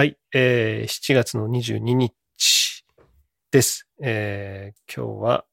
[0.00, 2.86] はい、えー、7月の22日
[3.50, 3.86] です。
[4.02, 5.44] えー、今日は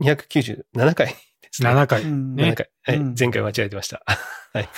[0.00, 1.14] 297回で
[1.52, 1.68] すね。
[1.68, 2.04] 7回。
[2.04, 2.70] うんね7回。
[2.84, 4.02] はい、うん前回間違えてました。
[4.54, 4.68] はい。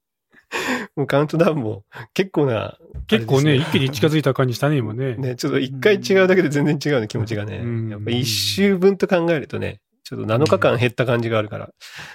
[0.96, 1.84] もうカウントダウンも
[2.14, 5.16] 結構な、結構ね、一気に近づいた感じしたね、今ね。
[5.16, 7.58] ね、ちょっと一回違うだけで全然違うね、気持ちがね。
[7.58, 11.70] うんやっぱ一周分と考えるとね、ちょっと7日間減った感じがあるから、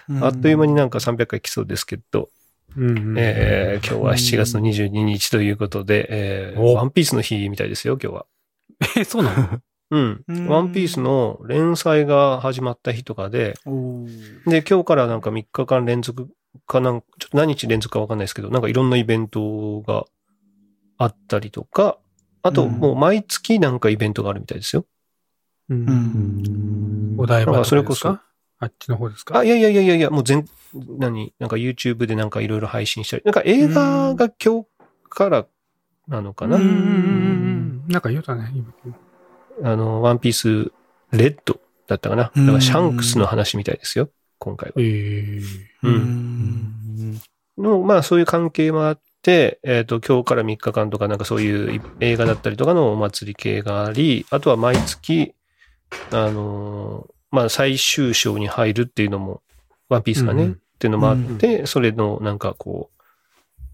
[0.10, 2.32] うんあっという間になんか300回来そうですけど、
[2.78, 8.26] うんうんえー今日は7月の22日ということで、えーおワンピースの日みたいですよ、今日は。
[8.98, 9.60] え、そうなの？
[9.92, 10.24] うん。
[10.28, 13.56] うんワンピースの連載が始まった日とかで、
[14.46, 16.30] で、今日からなんか3日間連続
[16.68, 20.06] かなんちょっと何日連続かわかんないですけど、なんかいろんなイベントが
[20.98, 21.98] あったりとか、
[22.44, 24.86] あとうんもう毎月なんかイベントがあるみたいですよ。
[25.70, 27.16] ううんん。
[27.20, 28.20] お台場とかですかそれこそ
[28.62, 29.40] あっちの方ですか？
[29.40, 31.34] あ、いやいやいやいやいや、もう全、何？
[31.40, 34.68] なんか YouTube でなんかいろいろ配信したり、なんか映画が今日
[35.10, 35.46] から
[36.08, 37.88] なのかな、うん。
[37.88, 39.72] なんか言うたね、今。
[39.72, 40.72] あの、ワンピース
[41.12, 42.24] レッドだったかな？
[42.24, 44.74] だからシャンクスの話みたいですよ、今回は。
[44.78, 45.42] えー
[45.84, 45.88] う。
[45.88, 45.96] うん
[47.14, 47.22] ん。
[47.58, 55.34] の、まあそういう関係もあって、えっ、と、今日から3日間とかなんかそういう映画だったりとかのお祭り系があり、あとは毎月、
[56.12, 59.42] あのーまあ最終章に入るっていうのも、
[59.90, 62.90] ワンピースがね、うんっていうのもあって、それのなんかこ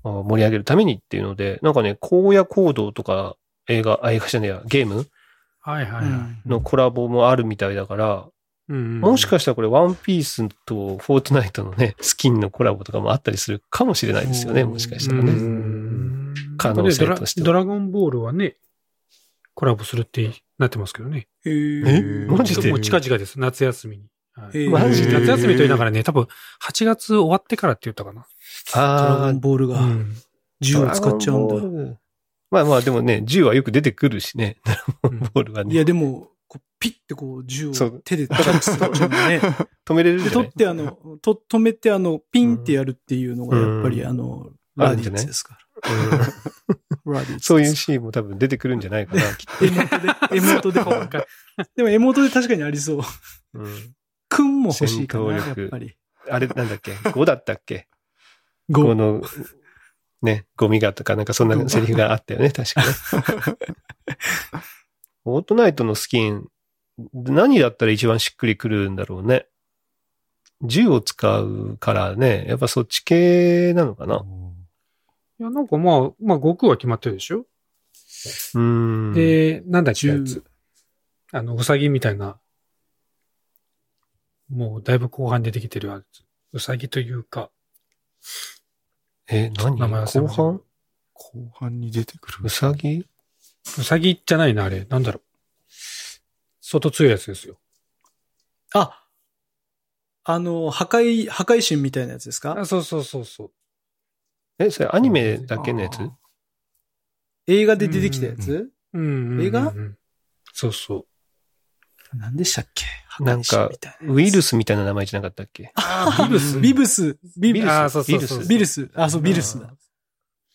[0.03, 3.35] う、あ盛り上げるためにっていうので、なんかね、荒野行動とか
[3.67, 5.05] 映画、あ、映画じゃねえや、ゲーム？
[5.59, 6.49] はいはいはい。
[6.49, 8.25] のコラボもあるみたいだから、
[8.67, 14.69] うんもしかしたらこれワンピースとフォートナイトのね、 スキンのコラボとかもあったりするかもしれないですよね、うん。
[14.71, 15.31] もしかしたらうね。
[15.31, 16.33] ん。
[16.57, 17.45] 可能性としては。
[17.45, 18.55] ドラドラゴンボールはね、
[19.53, 21.27] コラボするってなってますけどね。
[21.45, 21.49] え？
[21.49, 22.69] えーマジで？
[22.69, 24.03] もう近々です、夏休みに。
[24.35, 25.13] はいえーマジで？
[25.13, 26.27] 夏休みと言いながらね、多分
[26.63, 28.25] 8月終わってからって言ったかな。
[28.73, 30.15] ドラああゴン、ボールがうん
[30.61, 31.55] 銃を使っちゃうんだ。
[31.55, 31.97] だ。
[32.51, 35.73] まあまあでもね、銃はよく出てくるしね、ドラゴンボールはね。
[35.73, 36.29] いや、でも、
[36.79, 37.73] ピッてこう銃を
[38.05, 39.41] 手で取っちゃうんだね。
[39.85, 40.45] 止めれるじで、ゃない？
[40.45, 45.64] 取ってあの、と、止めてあの、ピンってやるっていうのがやっぱりうんあの、ラデあるんじゃないィッツですかうんら。
[47.39, 50.79] そういうシーンも多分出てくるんじゃないかな、きっエモートで、エモートで。
[51.75, 53.01] でもエモートで確かにありそう。
[53.01, 53.07] と。
[53.53, 53.95] うん
[54.27, 55.95] くんも欲しいかな、戦闘力やっぱり。
[56.29, 57.87] あれなんだっけ ?5 だったっけ？
[58.69, 59.21] ゴ ?5 の、
[60.21, 62.87] ね、ゴミがとかなんかそんなセリフがあったよね、確かね。
[65.23, 66.47] フォートナイトのスキン、
[67.13, 69.47] 何だったら一番しっくりくるんだろうね。
[70.61, 74.23] 銃を使うからね、やっぱそっち系なのかな。
[75.39, 78.59] いや、なんかまあ、まあ、悟空は決まってるでしょ、うー
[79.11, 79.13] ん。
[79.13, 80.43] で、なんだっけ、や銃つ。
[81.31, 82.39] あの、うさぎみたいな、
[84.49, 86.23] もうだいぶ後半出てきてるやつ。
[86.53, 87.51] うさぎというか、
[89.27, 89.77] え、何？
[89.77, 90.61] 名前後半？
[91.13, 92.37] 後半に出てくる。
[92.43, 94.85] うさぎうさぎじゃないな、あれ。
[94.85, 95.21] なんだろう。
[96.61, 97.59] 相当強いやつですよ。
[98.73, 99.03] あ、
[100.23, 102.59] あの、破壊、破壊神みたいなやつですか？
[102.59, 103.51] あそうそうそうそう。
[104.59, 105.99] え、それアニメだけのやつ？
[105.99, 106.11] あ
[107.47, 108.71] 映画で出てきたやつ？
[108.93, 109.45] うんうんうんうん。
[109.45, 109.73] 映画？
[110.53, 110.95] そうそ
[112.13, 112.17] う。
[112.17, 112.85] 何でしたっけ？
[113.19, 113.69] なんか
[114.01, 115.71] ウイルスみたいな名前じゃなかったっけ？
[115.75, 117.17] あビブスビブス。
[117.37, 117.69] ビブス。
[117.69, 118.47] あーそうそうそう。
[118.47, 118.89] ビルス。
[118.93, 119.73] あ、そう、ビルスだ。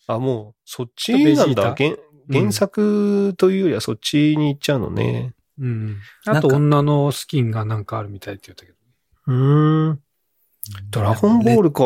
[0.07, 1.75] あ、もう、そっちなんだ。
[1.75, 1.95] 原
[2.31, 5.33] 原作というよりはそっちに行っちゃうのね。
[5.59, 5.97] うん。
[6.25, 8.77] あと女のスキンがなんかあるみたいって言ったけど。
[9.27, 10.01] うーん。
[10.89, 11.83] ドラゴンボールか。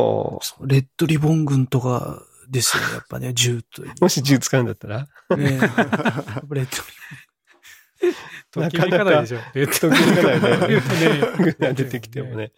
[0.65, 3.83] レッドリボン軍とかですよね、 やっぱね、銃と。
[4.01, 5.07] もし銃使うんだったら？
[5.37, 6.67] ねやっぱレッ
[8.51, 9.39] ドときめかないでしょ。
[9.55, 10.75] えっとときめかないね
[11.59, 12.51] ね 出てきてもね。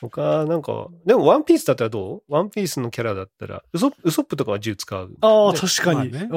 [0.00, 2.32] 他、なんか、でもワンピースだったらどう？
[2.32, 5.14] ワンピースのキャラだったら、ウソップ、ウソップとかは銃使う。
[5.20, 6.10] ああ、ね確かに。
[6.10, 6.28] まあね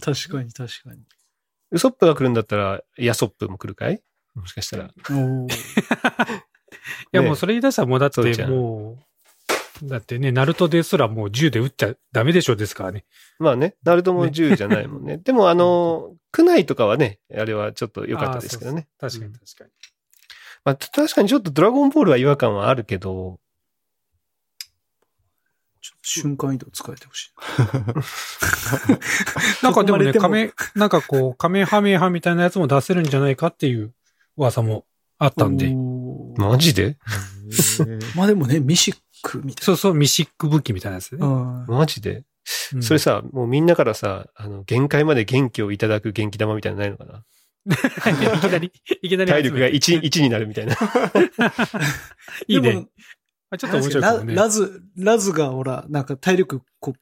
[0.00, 1.02] 確かに、確かに。
[1.70, 4.02] ウソップが来るんだったら、ヤソップも来るかい？
[4.34, 4.90] もしかしたら。
[7.12, 8.98] いやもうそれ言い出したらもうだっても
[9.82, 13.04] う、だってね、ナルトですらもう銃で撃っちゃダメでしょですからね。
[13.38, 15.18] まあね、ナルトも銃じゃないもんね。
[15.24, 18.88] でもあの、区内とかはね、あれはちょっと良かったですけどね。
[19.00, 19.10] あー。
[19.10, 19.70] そうそう確かに確かに。
[20.64, 23.38] まあ確かにちょっとドラゴンボールは違和感はあるけど、
[25.80, 27.32] ちょっと瞬間移動使えてほしい。
[29.62, 33.92] なんかでもね、囲まれてもカメ、なんかこう、カメハメハみたいなやつも出せるんじゃないかっていう
[34.36, 34.84] 噂も
[35.18, 35.72] あったんで。
[36.36, 36.96] マジで？
[38.14, 41.18] まあでもね、ミシックみたいそうそう、ミシック武器みたいなやつね。
[41.20, 42.24] マジで、
[42.74, 42.82] うん。
[42.82, 47.24] それさ、もうみんなからさ、あの、限界まで元気をいただく元気玉みたいなのないのかな？
[47.68, 48.72] いきなり、
[49.02, 49.30] いきなり。
[49.30, 50.76] 体力が1、1になるみたいな。
[52.46, 52.86] いいね。
[53.58, 54.34] ちょっと面白いね。
[54.34, 56.94] ララズ、ラズがほら、なんか体力こ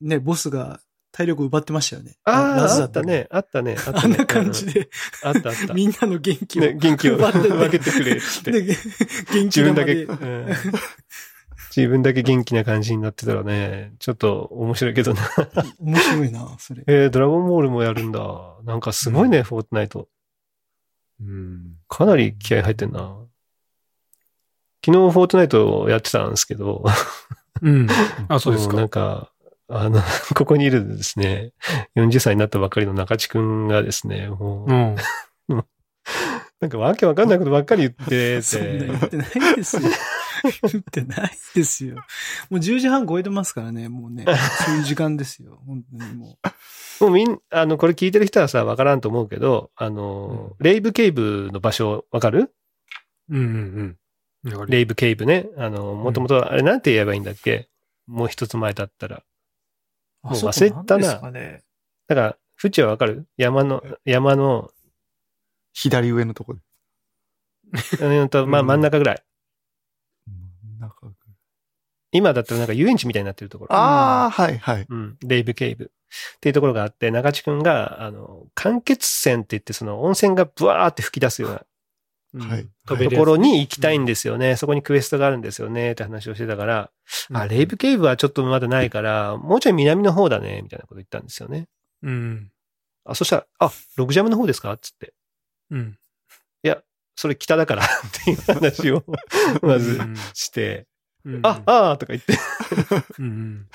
[0.00, 0.80] う、ね、ボスが
[1.12, 2.16] 体力奪ってましたよね。
[2.24, 3.26] ああ、あったね。
[3.30, 3.76] あったね。
[3.86, 4.66] あったね あんな感じ。
[4.66, 4.88] で、うん
[5.28, 5.74] あったあった。
[5.74, 6.62] みんなの元気を。
[6.62, 8.52] ね、元気を奪ってね分けてくれって。
[8.52, 8.76] で元
[9.32, 10.46] 気自分だけ、うん
[11.76, 15.22] 自分だけ元気な感じになってたらね、ちょっと面白いけどな。
[15.78, 16.82] 面白いな、それ。
[16.88, 18.20] えー、ドラゴンボールもやるんだ。
[18.64, 20.08] なんかすごいね、フォートナイト。
[21.20, 21.76] うん。
[21.88, 23.16] かなり気合入ってんな。
[24.84, 26.84] 昨日フォートナイトやってたんですけど、
[27.62, 27.86] うん。
[28.28, 29.30] あ、そうですもなんか。
[29.70, 30.00] か、あの、
[30.36, 31.52] ここにいるですね、
[31.96, 34.96] 40歳になったばっかりの中地くんがですね、もう、うん。
[36.60, 39.82] なんかわけわかんないことばっかり言って そんなて言、ってないですよ。
[40.72, 41.96] 言ってないですよ。
[42.50, 44.24] もう10時半超えてますからね、もうね。
[44.66, 45.62] そういう時間ですよ。
[45.66, 46.38] 本当にも
[47.00, 52.52] もうみん、あの、これ聞いてる人はさ、わからんと思うけど、あの、レイブケイブの場所わかる？
[53.30, 53.96] うんうん
[54.44, 54.66] うん。
[54.68, 55.46] レイブケイブね。
[55.56, 57.68] あの、もともと、あれなんて言えばいいんだっけ？
[58.06, 59.22] もう一つ前だったら。
[60.24, 60.28] う。
[60.28, 61.62] もう忘れたなかね。
[62.08, 63.26] だから、フチはわかる？
[63.36, 64.70] 山の、山の、
[65.72, 66.60] 左上のとこで。
[68.00, 69.22] うんと、まあうん真ん中ぐらい。
[70.26, 71.16] 真ん中ぐらい
[72.12, 73.72] 今だったらなんか遊園地みたいになってるところ。
[73.72, 74.86] ああ、はい、はい。
[74.88, 75.16] うん。
[75.24, 75.84] レイブケイブ。
[75.84, 75.88] っ
[76.40, 81.64] ていうところがあって、中地くんが、あの、間欠泉って言って、その温泉がブワーって吹き出すようなうん
[82.38, 84.56] はいところに行きたいんですよね。
[84.56, 85.92] そこにクエストがあるんですよね。
[85.92, 86.90] って話をしてたから、
[87.32, 91.66] あ、レイブケイブはちょっとまだないから、もうちょい南の方だね、みたいなこと言ったんですよね。
[92.02, 92.50] うん。
[93.04, 94.76] あ、そしたら、あ、ログジャムの方ですか？
[94.76, 95.12] つって。
[95.70, 95.96] うん。
[97.16, 97.88] それ北だから っ
[98.24, 99.04] ていう話を、
[99.60, 100.86] まずうんして、
[101.26, 102.32] うんあ、あーとか言って、
[103.18, 103.66] うんうん。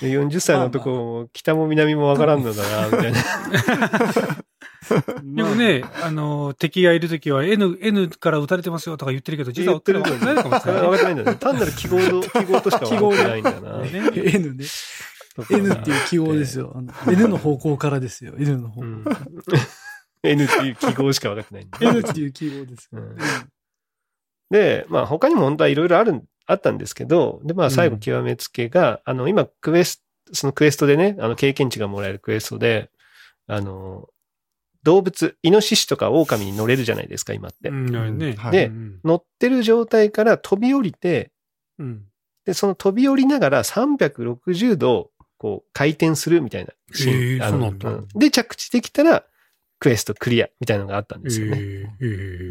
[0.00, 3.18] で40歳のとこ、北も南もわからんのだな、みたいな。
[5.22, 11.38] でもね、あの、敵がいるときは N、N から撃たれてますよとか言ってるけど、実は言ってる分かってないのかもしれない分かってないんだね。
[11.38, 13.78] 単なる記号の、 記号としか分かってないんだな。
[13.78, 13.90] ね。
[14.14, 14.64] N ね。
[15.50, 16.82] N っていう記号ですよ。
[17.08, 18.34] N の方向からですよ。
[18.38, 18.86] N の方向。
[18.86, 19.04] うん。
[20.22, 21.78] N っていう記号しか分かってないんだ。
[21.80, 22.90] N っていう記号です
[24.50, 30.02] で、まあ他にも本当はいろいろあるん、あったんですけど、で、まあ最後極めつけが、あの、今クエスト、
[30.32, 32.90] そのクエストでね、あの経験値がもらえるクエストで、
[33.46, 34.08] あの、
[34.86, 37.70] 動物、イノシシとか狼に乗れるじゃないですか、今って。
[37.70, 38.34] うん、ね。
[38.34, 41.32] はいでうん乗ってる状態から飛び降りて、
[41.80, 42.04] うん。
[42.44, 47.14] で、その飛び降りながら360度、こう、回転するみたいなシーン。
[47.14, 49.24] へーあのそうなんだんで、着地できたら、
[49.80, 51.58] クエストクリアみたいなのがあったんえですよね。
[51.60, 52.50] ええ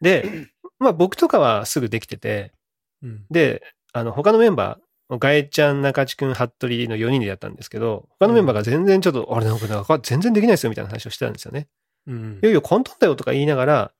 [0.00, 0.48] で、
[0.80, 2.52] まあ僕とかはすぐできてて、
[3.00, 11.68] うんで、あの、他のメンバー、ガエちゃん、中地くん、服部の4人でやったんですけど、他のメンバーが全然ちょっと、あれなんか、なんか全然できないですよみたいな話をしてたんですよね。
[12.06, 13.92] うんいやいや、簡単だよとか言いながら、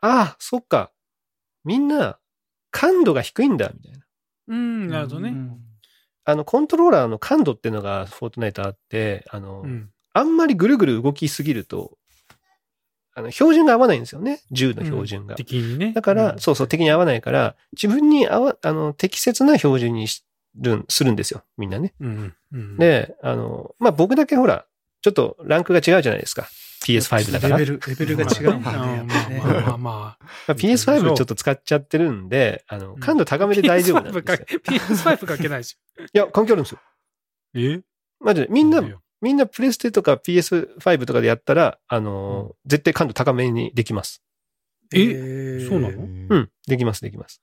[0.00, 0.92] ああ、そっか。
[1.64, 2.18] みんな、
[2.70, 3.98] 感度が低いんだ、みたいな。
[4.48, 5.30] うん、なるほどね。
[5.30, 5.60] うん
[6.26, 9.90] あの、コントローラーの感度っていうのが、フォートナイトあって、あの、うん。
[10.14, 11.98] あんまりぐるぐる動きすぎると、
[13.14, 14.40] あの、標準が合わないんですよね。
[14.50, 15.34] 銃の標準が。
[15.34, 15.92] 敵にね。
[15.92, 20.24] だから、うんそうそう、敵に合わないから、自分に合わ、あの、適切な標準にし
[20.56, 21.42] るん、するんですよ。
[21.56, 21.94] みんなね。
[22.00, 22.34] うん。
[22.52, 24.66] うん、で、あの、まあ、僕だけほら、
[25.02, 26.48] ちょっとランクが違うじゃないですか。
[26.84, 27.56] PS5 だから。
[27.56, 29.04] レベル、レベルが違うんだね。
[29.08, 30.18] まあまあまあまま
[30.48, 34.22] あ、PS5 ちょっと使っちゃってるんで、あの、感度高めで大丈夫なんですよ。
[34.64, 35.76] PS5 かけないし。
[36.12, 36.80] いや、関係あるんですよ。
[37.54, 37.80] え？
[38.20, 38.48] マジで。
[38.50, 38.82] みんな、
[39.20, 44.22] みんなプレステとか PS5 とかでやったら、あの、絶対感度高めにできます。
[44.92, 45.66] え？
[45.68, 45.98] そうなの？
[45.98, 47.42] うん、できます、できます。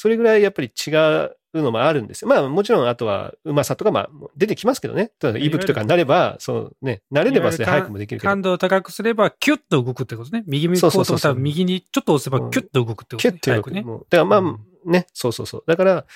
[0.00, 2.28] それぐらいやっぱり違うのもあるんですよ。
[2.28, 5.12] まあもちろんあとはうまさとかまあ出てきますけどね。
[5.18, 8.40] ただ ebook とかになれば、そうね、慣れればそれ早くもできるけど感。
[8.40, 10.42] 度を高くすれば、キュッと動くってことね。
[10.46, 13.20] 右にこうとしたら右にちょっと押せばキュッと動くってことね。
[13.20, 13.82] キュッて早くね。
[13.82, 15.64] だからまあね、そうそうそう。
[15.66, 16.06] だから、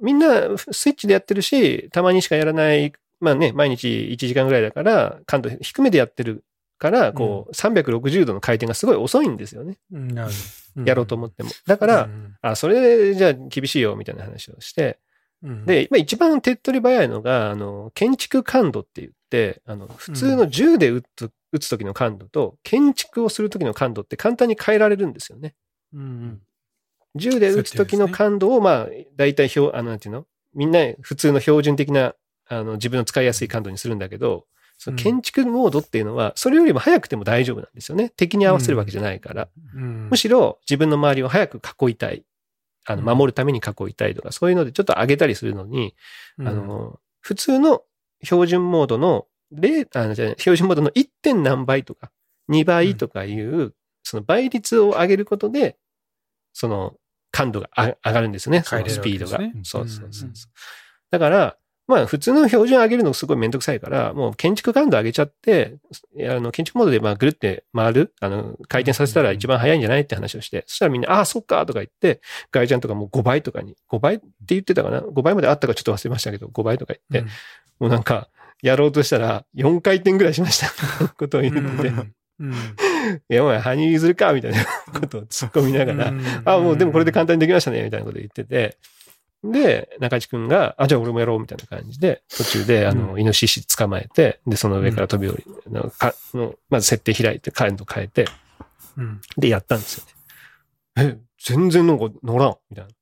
[0.00, 6.44] みんなスイッチでやってるし、たまにしかやらない、まあね、毎日1時間ぐらいだから、感度低めでやってる
[6.78, 9.78] から、こう、360度の回転がすごい遅いんですよね。
[9.92, 10.14] うん
[10.84, 11.50] やろうと思っても。
[11.66, 12.08] だから、
[12.42, 14.98] あ、それじゃあ厳しいよ、みたいな話をして、
[15.42, 25.54] うん、で、今一番手っ取り早いのが、あの、建築感度って言って、あの、普通の銃で撃つ、撃つ時の感度と、建築をする時の感度って簡単に変えられるんですよね。
[25.94, 26.40] うんうん、
[27.14, 30.26] 銃で撃つ時の感度を、まあ、大体表、あの、なんていうの？
[30.54, 32.14] みんな普通の標準的な、
[32.48, 34.46] あの、自分の使いやすい感度にするんだけど、
[34.78, 38.10] その建築モードっていうのは、それよりも早くても大丈夫なんですよね。
[38.10, 39.48] 敵に合わせるわけじゃないから。
[39.74, 42.24] うんむしろ自分の周りを早く囲いたい。
[42.88, 45.96] あの、守るために囲いたいとか、そういうのでちょっと上げたりするのに、
[46.38, 47.82] あ、の、普通の
[48.22, 51.08] 標準モードの0、あの、じゃ標準モードの 1.
[51.20, 52.12] 点何倍とか、
[52.48, 55.76] 2倍とかいう、その倍率を上げることで、
[56.52, 56.94] その
[57.32, 58.62] 感度があ上がるんですよね。
[58.62, 59.38] そのスピードが。
[59.64, 60.30] そうそうそう
[61.10, 61.56] だから、
[61.86, 65.76] まあ普通の標準上げるのすごいめんどくさいから、もう建築感度上げちゃって、
[66.28, 77.30] あの、建築モードでまあぐるって回る、あの、回転させたら一番早いんじゃないって話をして、そしたらみんな、ああ、そっか、とか言って、ガイちゃんとかもう5倍とかに、5倍って言ってたかな ?5 倍まであったかちょっと忘れましたけど、5倍とか言って、
[77.78, 78.28] もうなんか、
[78.62, 80.68] やろうとしたら4回転ぐらいしました。
[81.14, 81.92] ことを言ってて、
[82.40, 82.52] うん。
[83.28, 84.64] いや、お前、羽生結弦かみたいな
[84.98, 86.12] ことを突っ込みながら、
[86.44, 88.76] あ、もうでもこれで簡単にできましたね、みたいなこと言ってて。
[89.44, 98.26] で、中地くんが、あ、じゃあ俺もやろう、みたいな感じで、途中で、あの、うイノシシ捕まえて、で、その上から飛び降り、あのかのまず設定開いて、カレント変えて、
[98.96, 99.20] うん。
[99.36, 100.12] で、やったんですよね。
[100.98, 102.90] え、全然なんか乗らん、みたいな。
[102.90, 102.94] い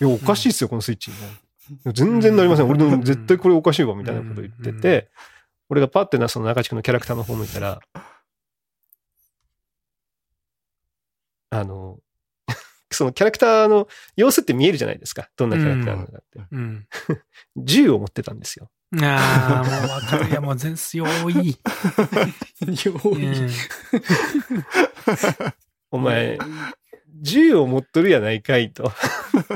[0.00, 1.10] や、おかしいっすよ、このスイッチ。
[1.10, 2.68] みたい全然乗りません。
[2.68, 5.10] 俺の絶対これおかしいわ、みたいなこと言ってて、
[5.68, 7.80] 俺がパッてな、その中地くんのキャラクターの方向いたら、
[11.50, 11.98] あの、
[13.02, 15.28] そのキャラクターの様子って見えるじゃないですか。
[15.36, 16.40] どんなキャラクターなのかって。
[16.52, 16.86] うん。
[17.58, 18.70] 銃を持ってたんですよ。
[19.02, 20.30] ああ、もうわかる。
[20.30, 21.34] いや、もう全然、よい。
[21.34, 21.56] よい
[25.90, 26.38] お前、
[27.20, 28.92] 銃を持っとるやないかいと。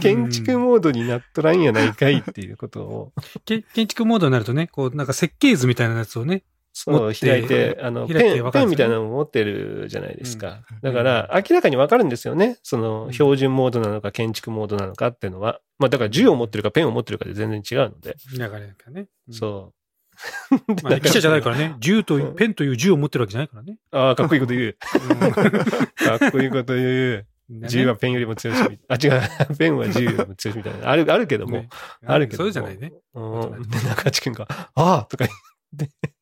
[0.00, 3.12] 建築モードになっとらんやないかいっていうことを、
[3.44, 6.42] け建築モードになるとね、こう、なんか設計図みたいなやつをね、
[6.78, 10.60] そう、開いて、あの、ペン、ペンみたいなのを持ってるじゃないですか。
[10.82, 12.58] だから、明らかにわかるんですよね。
[12.62, 15.60] その、標準モードなのか建築モードなのかっていうのは。
[15.78, 18.16] まあ、だから銃を持ってるかペンを持ってるかで全然違うので。
[18.30, 19.06] 流れなんかね。
[19.28, 19.76] うんそう。
[20.84, 21.76] まあ、記者じゃないからね。
[21.80, 23.78] 銃とペンという銃を持ってるわけじゃないからね。
[23.90, 24.76] ああ、かっこいいこと言う。
[26.20, 27.26] かっこいいこと言う。
[27.48, 30.90] ね銃はペンよりも強いし、あ、違う、ペンは銃よりも強いしみたいな。
[30.90, 31.58] ある、あるけども。
[31.58, 31.68] ね
[32.04, 32.46] あるけども。
[32.46, 32.92] そうじゃないね。
[33.14, 33.62] うん。
[33.62, 35.26] で、中地君が、ああとか、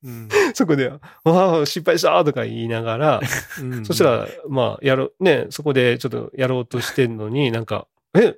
[0.02, 0.28] うん。
[0.54, 1.00] そこで、あ
[1.62, 3.20] あ、失敗したとか言いながら、
[3.60, 8.36] うんそした、ら、まあ、やろう、ね、そこでちょっとやろうとしてんのに、なんか、え、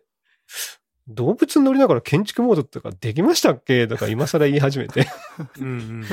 [1.09, 3.87] 動物乗りながら建築モードとかできましたっけ？
[3.87, 5.07] とか今更言い始めて、
[5.61, 6.05] うんうん。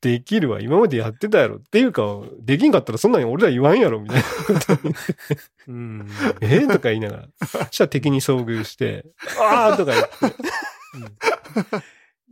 [0.00, 1.56] できるわ、今までやってたやろ。
[1.56, 2.02] っていうか、
[2.40, 5.16] できんかったらそんなに俺ら言わんやろ、みたいなこと言って。
[5.68, 6.08] うん。
[6.40, 6.66] え？
[6.66, 7.28] とか言いながら。
[7.46, 9.04] そしたら敵に遭遇して、
[9.38, 10.36] あーとか言って、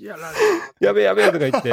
[0.04, 0.37] やられ
[0.80, 1.73] やべえやべえとか言って。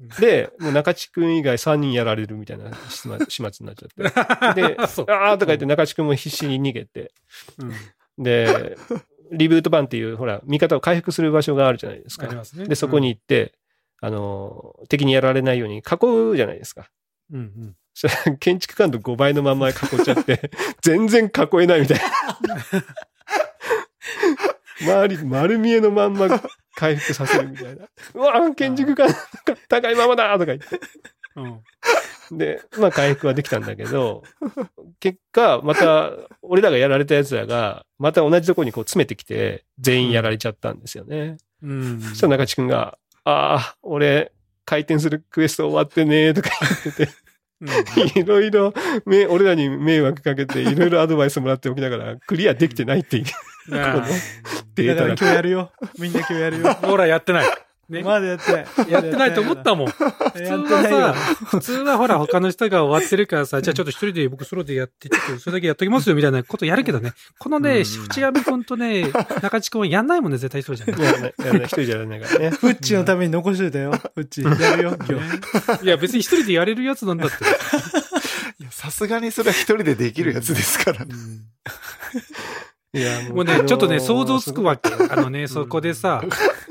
[0.18, 3.18] で、もう中地くん以外3人やられるみたいな 始末
[3.60, 4.62] になっちゃって。
[4.62, 7.12] で、あーとか言って中地くんも必死に逃げて。
[7.58, 7.64] う
[8.20, 8.24] ん。
[8.24, 8.76] で、
[9.30, 12.44] リブート版っていう、ほら、味方を回復する場所があるじゃないですか。
[12.44, 12.66] すね。
[12.66, 13.52] で、そこに行って、
[14.00, 16.90] あの、敵にやられないように囲うじゃないですか。
[17.30, 17.40] うん。
[17.40, 19.74] うんそしたら建築感度5倍のまんま囲っ
[20.04, 20.50] ちゃって、
[20.80, 22.04] 全然囲えないみたいな。
[24.80, 26.28] 周り、丸見えのまんま
[26.80, 27.84] 回復させるみたいな。
[28.14, 29.06] うわ建築が
[29.68, 30.80] 高いままだとか言って。
[31.36, 32.38] うん。
[32.38, 34.22] で、まあ回復はできたんだけど、
[34.98, 41.36] 結果、また、俺らがやられた奴らが、また同じとこにこう詰めてきて、全員やられちゃったんですよね。
[41.62, 42.00] うん。
[42.00, 44.32] そしたら中地くんが、ああ、俺、
[44.64, 46.50] 回転するクエスト終わってねとか
[46.84, 47.06] 言って
[48.14, 48.72] て、いろいろ、
[49.04, 53.24] め俺らに迷惑かけて、いろいろアドバイスもらっておきながら、クリアできてないってい
[53.68, 54.06] うあ
[54.74, 55.72] データがだから今日やるよ。
[55.98, 56.70] みんな今日やるよ。
[56.70, 57.46] あ ほら、やってない。
[57.90, 58.02] ね。
[58.02, 58.90] まだやってない。
[58.90, 59.86] やってないと思ったもん。
[59.88, 61.14] やって普通ないよは。
[61.14, 67.12] さ、普通はほら他の人が終わってるからさ、 じゃあちょっと一人で僕ソロでやって、ちょっとそれだけやっときますよみたいなこと やるけどね。
[67.38, 69.10] このね、淵上くんとね、
[69.42, 70.90] 中地くんはやんないもんね、絶対そうじゃん。
[70.90, 72.50] やらない、やらない、一人じゃやらないからね。
[72.50, 73.90] フッチのために残しといたよ。
[73.90, 74.42] フッチ。
[74.42, 75.20] やるよ、今
[75.78, 75.84] 日。
[75.84, 77.36] いや、別に一人でやれるやつなんだって。
[78.60, 81.14] いやさすがにそれは一人でできるやつですからね。
[82.92, 84.90] いや、もうね、ちょっとね、想像つくわけ。
[84.92, 86.22] あのね、そこでさ、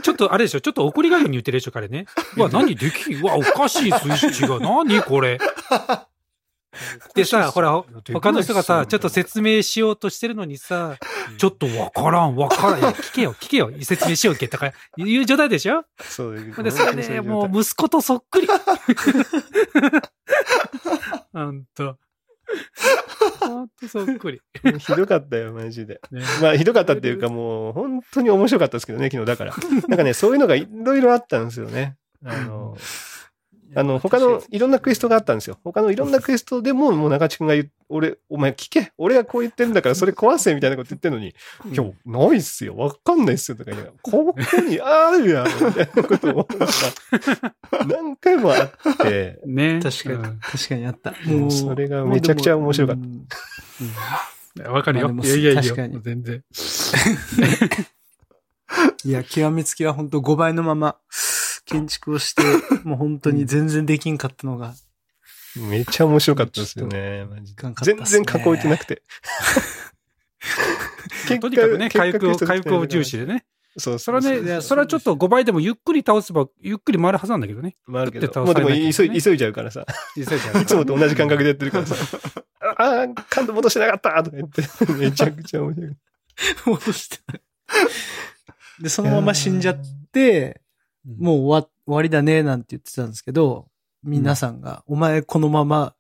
[0.04, 2.06] ちょっとあれでしょ、ちょっと怒りがけに言ってるでしょ、彼ね。
[2.36, 4.60] うわ、何できんうわ、おかしいスイッチが。
[4.60, 5.40] 何これ。
[7.16, 10.98] でさ、ほら、ほ他の人がさ、ちょっと説明しようとしてるのにさ、
[11.38, 12.80] ちょっとわからん、わからん。
[12.94, 15.84] 聞けよ、聞けよ、説明しようけとか、いう状態でしょ？
[16.02, 16.64] そういう。
[16.64, 18.48] で、それね、もう息子とそっくり。
[21.34, 21.98] ほんと。
[23.40, 24.42] ほんとそっくり。
[24.80, 26.02] ひどかったよ、マジで。
[26.12, 29.56] ねまあ、ひどかったっていうか、もう、本当に面白かったですけどね、昨日だから。
[29.88, 31.96] なんかね、そういうのがいろいろあったんですよね。
[32.26, 32.78] あの、
[33.76, 35.58] あの、他のいろんなクエストがあったんですよ。
[35.64, 41.36] 他のいろんなクエストでも、もう中地くんが言う、俺、お前聞け俺がこう言ってるんだから、それ壊せみたいなこと言ってるのに、
[41.66, 42.76] 今日、ないっすよ。
[42.76, 43.58] わかんないっすよ。
[43.58, 46.48] とか言いながら、ここにあるやんみたいなことを、
[47.88, 49.80] 何回もあって、ね。
[49.82, 51.14] 確かにうん確かにあった。
[51.26, 52.98] もうそれがめちゃくちゃ面白かっ
[54.58, 54.72] たた。
[54.72, 55.10] わかるよ。
[55.10, 56.44] いやいやいや、確かに全然。
[59.04, 60.98] いや、極めつきは本当5倍のまま
[61.70, 62.42] 建築をして、
[62.84, 64.74] もう本当に全然できんかったのが、
[65.56, 67.26] めっちゃ面白かったですよね。
[67.26, 69.04] マジで全然囲えてなくて。
[71.28, 73.46] とにかくね、回復を、回復を重視でね。
[73.78, 77.76] そうそれはね、それはちょっと5倍でもゆっくり倒せば、ゆっくり回るはずなんだけどね。
[77.92, 79.86] 回るけど、打って倒もうでも急い急いじゃうからさ、
[80.16, 81.96] 実際じゃいつもと同じ感覚でやってるからさ、
[82.78, 85.92] ああ、感度戻してなかったとか言って、めちゃくちゃ面白い。
[86.66, 87.18] 戻して。
[88.82, 89.78] で、そのまま死んじゃっ
[90.12, 90.62] て、
[91.06, 93.68] もう終わ終わりだね、なんて言ってたんですけど、
[94.04, 95.94] 皆さんが、お前このまま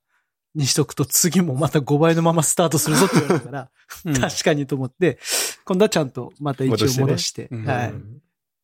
[0.55, 3.69] にしとくと次もまた5倍のままスタートするぞって言われたから、
[4.05, 5.19] うん確かにと思って、
[5.65, 7.91] 今度はちゃんとまた一応戻して、戻してねはい。
[7.91, 8.21] うん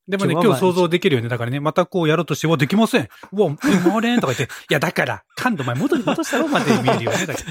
[0.07, 1.29] でもね、今日は今日想像できるよね。
[1.29, 3.09] だからね、またこうやろうとして、うわ、できません。
[3.31, 7.25] うわ、回れんとか言って、いや、だから、感度前元に戻したろまで見えるよね。
[7.25, 7.41] だか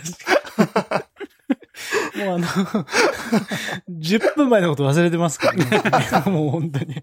[0.91, 1.05] ら
[2.25, 2.47] もうあの、
[3.91, 5.83] 10分前のこと忘れてますからね。
[6.31, 7.03] もう本当に。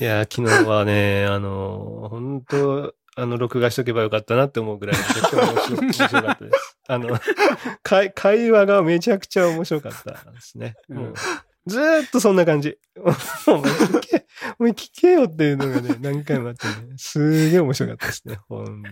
[0.00, 6.76] いや、昨日はね、あの、本当あの、録画しとけばよかったなって思うぐらい、めちゃくちゃ面白面白かったです。
[6.88, 7.18] あの、
[7.82, 10.74] 会会話がめちゃくちゃ面白かったですね。
[10.88, 11.14] もう
[11.66, 12.78] ずーっとそんな感じ。
[12.98, 14.26] お前聞け、
[14.58, 18.84] お前聞けよっていうのがね、何回もあってね、すげえ面白かったですね、ほんとに。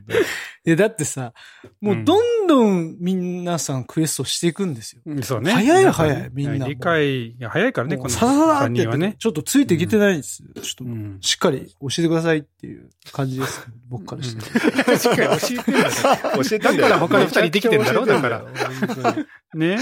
[0.67, 1.33] いや、だってさ、
[1.81, 5.03] もうどんどん皆さんクエストしていくんですよ。
[5.07, 5.53] うんそうね。
[5.53, 9.15] 早い早いみんなも理解が早いからね、このさささ3ってはね。
[9.19, 10.43] ちょっとついていけてないんです。
[10.43, 11.19] ちょっと、うん。
[11.21, 13.67] しっかり教えてくださいっていう感じです。
[13.89, 14.99] 僕からして。
[14.99, 16.33] しっかり教えてんだから。
[16.45, 19.27] 教えたんだから他の二人できてんだろだよ本当に
[19.61, 19.79] ね。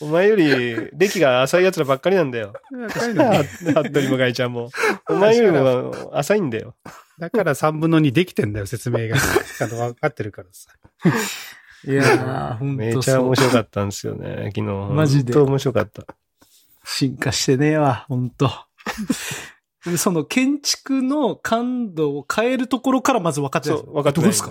[0.00, 2.52] お前より歴が浅い奴らばっかりなんだよ。
[2.70, 4.70] 若いのね服部もがいちゃんも。
[5.08, 6.74] お前よりも浅いんだよ。
[7.18, 9.16] だから3分の2できてんだよ、説明が。
[9.60, 10.70] あの分かってるからさ。
[11.86, 13.34] いやー、ほんめちゃ面。
[13.34, 14.62] 白かったんですよね、昨日。
[14.92, 16.04] マジで本当面白かった。
[16.84, 18.46] 進化してねえわ、ほんと。
[18.46, 18.52] で
[19.96, 24.50] その建築の感度を変えるところからまず分かってないそう、分かってどこですか？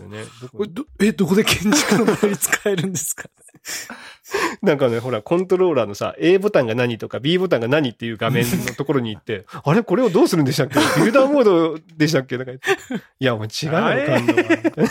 [0.70, 3.26] どえ、どこで建築の倍率変えるんですか？
[4.62, 9.84] なんかね、ほら、コントローラーのさ、A ボタンが何とか B ボタンが何っていう画面のところに行って、 あれ？
[9.84, 10.80] これをどうするんでしたっけ？
[11.00, 12.38] ビルダーモードでしたっけ？
[12.38, 12.72] とか言って。
[13.20, 14.42] いや、もう違うよ、感度は。
[14.44, 14.88] みたいな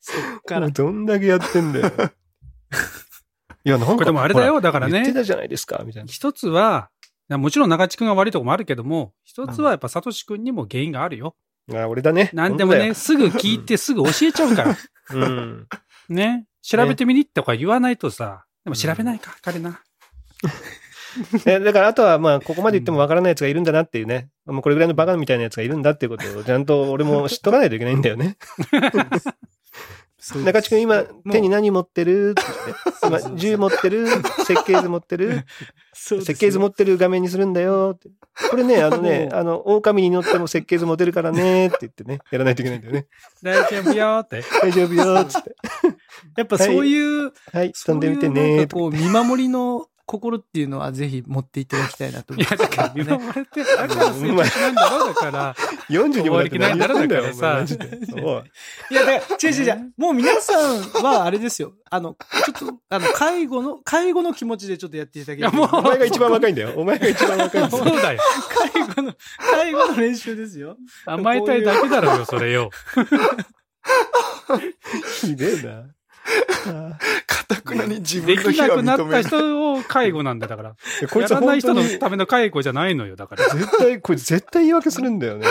[0.00, 0.70] そっから。
[0.70, 1.86] どんだけやってんだよ。
[3.64, 3.94] いや、なんか。
[3.94, 6.12] これでもあれだよほだからね言ってたじゃないですか、みたいな。
[6.12, 6.88] 一つは、
[7.28, 11.34] もちろん中地君が悪いとこもあるけども、一つはやっぱサトシ君にも原因があるよ。
[11.74, 12.30] あ、俺だね。
[12.32, 14.76] なんでもね、すぐ聞いてすぐ教えちゃうから。
[15.12, 15.66] うん。
[16.08, 16.46] ね。
[16.62, 19.82] 調べてみにとか言わないとさ、でも調べないか、彼な。
[21.46, 24.28] え だから、あとは、まあ、ここまで言ってもわからない奴がいるんだなっていうね。
[24.44, 28.36] もうこれぐらいのバカみたいな奴がいるんだっていうことを、ちゃんと俺も知っとかないといけないんだよね。
[30.34, 32.30] 中地君今、手に何持ってる？
[32.30, 33.26] って言って。
[33.28, 34.08] 今、銃持ってる？
[34.44, 35.44] 設計図持ってる？
[35.94, 38.08] 設計図持ってる画面にするんだよって。
[38.50, 43.06] これね、 あのね、あの、狼に乗っても設計図持てるからねって言ってね、やらないといけないんだよね。
[43.42, 44.42] 大丈夫よーって。
[44.62, 45.56] 大丈夫よっつって。
[46.36, 53.12] やっぱそういう、はい、飛んでみてねこう、見守りの心っていうのはぜひ持っていただきたいなと思いや、だから見ね。
[53.12, 55.56] 守って、だから成長なんだろう、だから。
[55.90, 58.22] 40にもなって何言ってんだよ、終わお前マジりきな
[58.90, 59.92] いや、だから、違う違う違う。
[59.96, 61.72] もう皆さんはあれですよ。
[61.90, 66.72] あの、ちょっと、あの、介護の、介護の気持ちでちょっとやっていただけるといやもお前が一番若いんだよ。
[66.76, 67.84] お前が一番若いんだよ。
[67.84, 68.20] そうだよ。
[68.72, 70.76] 介護の、介護の練習ですよ。
[71.04, 72.70] 甘えたいだけだろうよ、それよ。
[75.20, 75.96] ひでえな。
[77.48, 79.28] たくなに自でき分の非はなくなった。
[79.28, 80.74] 人を介護なんだ、だから。
[81.02, 83.44] ーこいつやらない人のための介護じゃないのよ、だから。
[83.48, 85.46] 絶対、こいつ絶対言い訳する んだよね。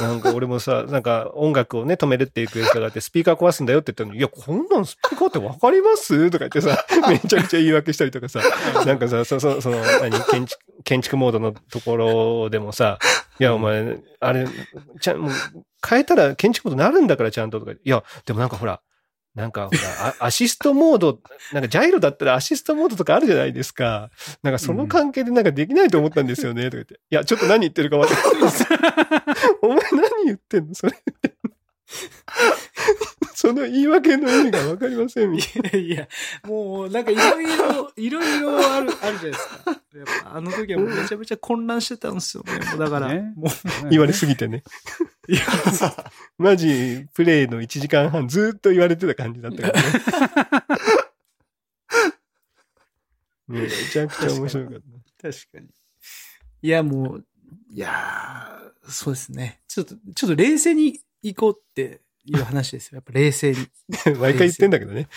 [0.00, 6.30] なんか俺もさ、なんか音楽をね、止めるっていうクエストがあって、スピーカー壊すんだよって言ったのに、いや、こんなんスピーカーってわかります？
[6.30, 8.40] とか言ってさ、 めちゃくちゃ言い訳したりとかさ、
[8.86, 12.98] なんかさ、そ、そ、その、何、建築、建築モードのところでもさ、
[13.38, 14.46] いや、お前、あれ、
[15.00, 15.30] ちゃん、もう、
[15.86, 18.80] 変えたら建築モードなるんだからちゃんととか、いや、でもなんかほら、
[19.34, 21.20] なんかほら、あ アシストモード、
[21.52, 24.10] なんかジャイロだったらアシストモードとかあるじゃないですか。
[24.42, 26.94] なんかその関係でなんかできないと思ったんですよね、とか言って。
[26.94, 28.64] いや、ちょっと何言ってるか分かんないです。
[29.62, 30.74] お前何言ってんの？
[30.74, 30.92] それ。
[33.34, 36.08] その言い訳の意味が分かりません、みたいいや、
[36.44, 39.56] もう、なんかいろいろ、いろいろある、あるじゃないですか。
[39.66, 42.52] やっぱあの時はもうめちゃめちゃ混乱してたんですよね。
[42.70, 44.62] もうだから、ねもう、な言われすぎてね。
[45.28, 45.42] いや、
[46.38, 50.80] マジ、プレイの1時間半ずっと言われてた感じだったからね。
[53.48, 54.80] めちゃくちゃ面白かっ
[55.20, 55.30] た。
[55.30, 55.68] 確かに。
[56.62, 57.24] いや、もう、
[57.72, 59.60] いやーそうですね。
[59.66, 62.96] ちょっと、ちょっと冷静に行こうっていう話ですよ。
[62.96, 63.56] やっぱ冷静に。
[64.18, 65.08] 毎回言ってんだけどね。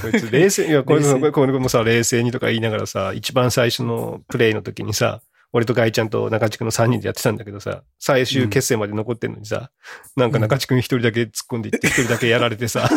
[0.00, 9.70] こいつ冷静、いや、 これ冷静も、これもさ、冷静にとか言いながらさ、一番最初のプレイの時にさ、俺とガイちゃんと中地君の3人でやってたんだけどさ、最終決戦まで残ってんのにさ、
[10.16, 12.90] なんか中地君一人だけ突っ込んでいって、一人だけやられてさ、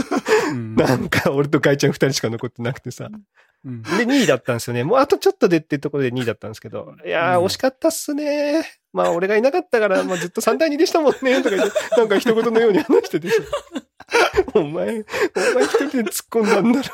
[0.52, 3.10] うん なんか俺とガイちゃん二人しか残ってなくてさ、
[3.65, 4.84] うんで、2位だったんですよね。
[4.84, 6.96] もうあとちょっとでっていうところで2位だったんですけど。
[7.06, 8.63] いやー、うん惜しかったっすね。
[8.98, 11.42] まあ、俺がいなかったから、まあ、ずっと3対2でしたもんね。
[11.44, 13.36] とか言って、 なんか一言のように話しててさ。
[14.56, 14.74] お前、お
[15.56, 16.86] 前一人で突っ込んだんだろ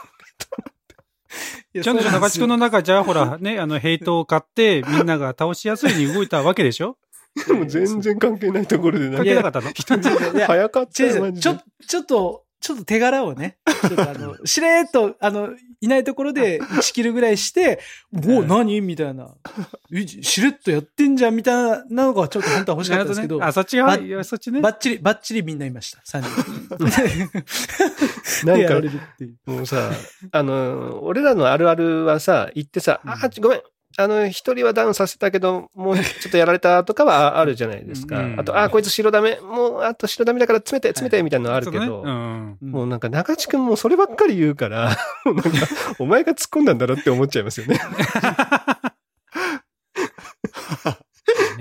[1.81, 6.97] ちゃ んと中地君の中じゃあ、ほら、ね、あの、ヘイトを買って、みんなが倒しやすいに動いたわけでしょ？
[7.35, 7.47] う。
[7.47, 9.69] でも全然関係ないところでなんか関係なかったの？
[10.37, 10.91] いや早かった。
[10.91, 15.49] ちょ、ちょっと、ちょっと手柄をね、ちょっとあの、しれーっと、あの、
[15.83, 17.81] いないところで1キルぐらいして、
[18.25, 18.79] おお、何？
[18.79, 19.35] みたいな。
[19.91, 21.55] えしれっとやってんじゃんみたい
[21.89, 24.61] なのがちょっと本当は欲しかったんですけど、あ、そっちが、ばいや、そっちね。
[24.61, 26.29] バッチリ、バッチリみんないました、3人。
[28.47, 28.79] なんか。
[29.45, 29.91] もうさ、
[30.31, 33.61] あの、俺らのあるあるはさ、言ってさ、あ、ごめん。
[33.97, 38.19] あの、一人はダウンさせたけど、もうちょっとやられたとかはあ あるじゃないですか。
[38.19, 39.39] うんあと、あ、こいつ白ダメ。
[39.39, 42.03] もう、あと白ダメだから詰めて、詰めて、みたいなのあるけど。
[42.61, 45.49] もうなんか中地君もそればっかり言うから、なんか、
[45.99, 47.79] お前が突っ込んだんだろって思っちゃいますよね。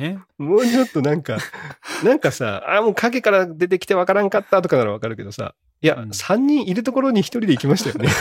[0.02, 0.18] ね。
[0.38, 1.38] もうちょっとなんか、
[2.04, 8.08] なんかさ、あ、もう影から出てきてわからんかったとかならわかるけどさ、いや、うん三、人いるところに一人で行きましたよね。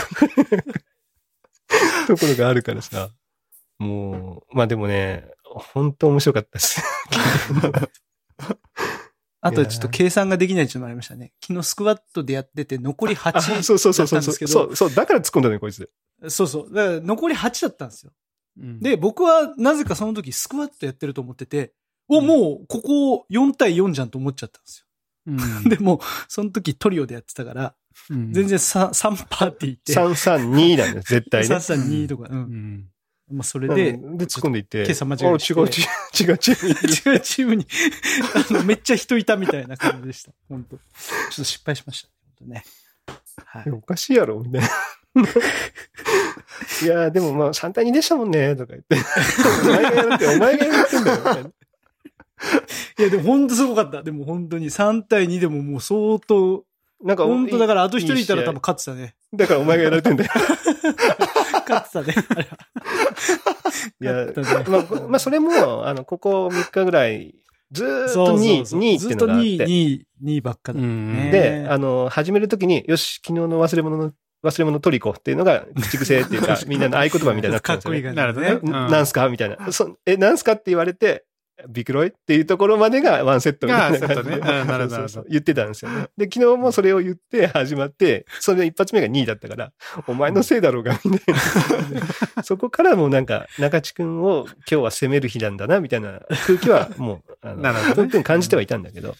[2.06, 3.10] ところがあるからさ、
[3.82, 6.82] もう、まあでもね、本当面白かったです。
[9.44, 11.32] あとちょっと計算ができないっていうのもありましたね。
[11.44, 14.20] 昨日スクワットでやってて残り8あそうそうそうそうそう。
[14.20, 15.90] だったんですけどそう、そう、だから突っ込んだね、こいつ。
[16.28, 16.72] そうそう。
[16.72, 18.12] だから残り8だったんですよ。
[18.58, 21.74] うん、で、僕はなぜかその時スクワットやってると思ってて、
[22.08, 24.86] お、もうここ4対4じゃんと思っちゃったんですよ。
[25.26, 27.74] うん、 でも、その時トリオでやってたから、
[28.10, 31.54] うん全然 3, 3パーティーって、332なんです、絶対ね。
[31.54, 32.32] 332とか、う。
[32.32, 32.88] うんん。
[33.32, 34.86] まあ、それで、で、で、突っ込んでいって。
[34.86, 36.36] 計算間違え違う、違う、違う、違う。
[37.14, 37.66] 違うチームに、
[38.50, 40.32] あの、めっちゃ人いたみたいな感じでした。
[40.48, 40.82] 本当ちょ
[41.32, 42.08] っと失敗しました。
[42.38, 42.64] 本当ね。
[43.44, 43.70] はい。
[43.70, 44.68] おかしいやろ、みたいな。
[46.82, 48.96] いやーでもまあ3対2でしたもんね、とか言って。
[49.62, 51.50] お前がやるって、お前がやってんだよ、みたいな。
[52.98, 54.02] いや、でも本当すごかった。
[54.02, 56.64] でも本当に3対2でももう相当、
[57.02, 59.16] なんか、本当だからあと一人いたら多分勝ってたね。
[59.34, 60.30] だからお前がやられてんだよ。
[61.68, 62.14] 勝ってたね。
[64.00, 64.26] いや、
[64.68, 67.34] まあ、まあ、それも、あの、ここ3日ぐらい、
[67.70, 69.64] ずーっと2位、そうそう2位ってのがあっずっと2位、て。
[69.64, 70.80] 2位、2位ばっかだ。
[70.80, 74.12] うんねで、あの、始めるときに、よし、昨日の忘れ物の、
[74.44, 77.92] 忘れ物トリコっていうのが、口癖っていうか、 みんなの合言葉みたいになってたんですよ、ね。
[77.92, 78.88] かっこいい感じなるほどね。
[78.88, 79.72] んなんすかみたいな。
[79.72, 81.24] そえ、なんすかって言われて、
[81.68, 84.34] ビクロイっていうところまでがワンセットみたいな感じで。
[84.34, 86.08] あーセットね言ってたんですよね。
[86.16, 89.72] で、昨日もそれを言って始まって、それの一発目が2位だったから、
[90.06, 91.34] お前のせいだろうが、みたい
[92.34, 92.42] な。
[92.42, 99.14] そこからもうなんか、中地君を今日は攻める日なんだな、みたいな空気はもう、あの、なるほどね本当に感じてはいたんだけど。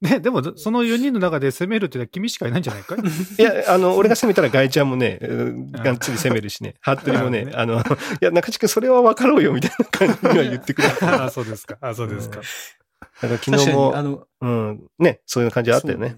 [0.00, 2.98] ね、でも、その4人の中で攻めるっていうのは君しかいないんじゃないかい？
[3.38, 7.84] いや、あの、俺が攻めたらガイちゃんもね、うんがっつり攻めるしね、 服部もね、あの、い
[8.20, 11.24] や、中地君それは分かろうよ、みたいな感じには言ってくれた。
[11.24, 11.76] あ、そうですか。
[11.80, 12.40] あ、そうですか。
[12.40, 16.16] だから昨日もあ、の、うん、ね、そういう感じあったよね。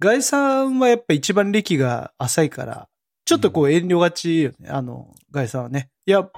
[0.00, 2.88] ガイさんはやっぱ一番歴が浅いから、
[3.24, 4.68] ちょっとこう遠慮がちよね。
[4.70, 5.90] あの、ガイさんはね。
[6.06, 6.28] いや、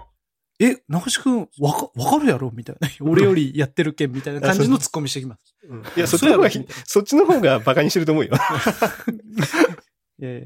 [0.61, 2.51] え、中地くん、わか、わかるやろ？
[2.55, 2.88] みたいな。
[3.01, 5.55] 俺よりやってるけんみたいな感じのツッコミしてきます。
[5.68, 8.33] うんいや、そっちの方がひ、そっちの方がバカにしてると思うよ。
[10.20, 10.40] いやいや。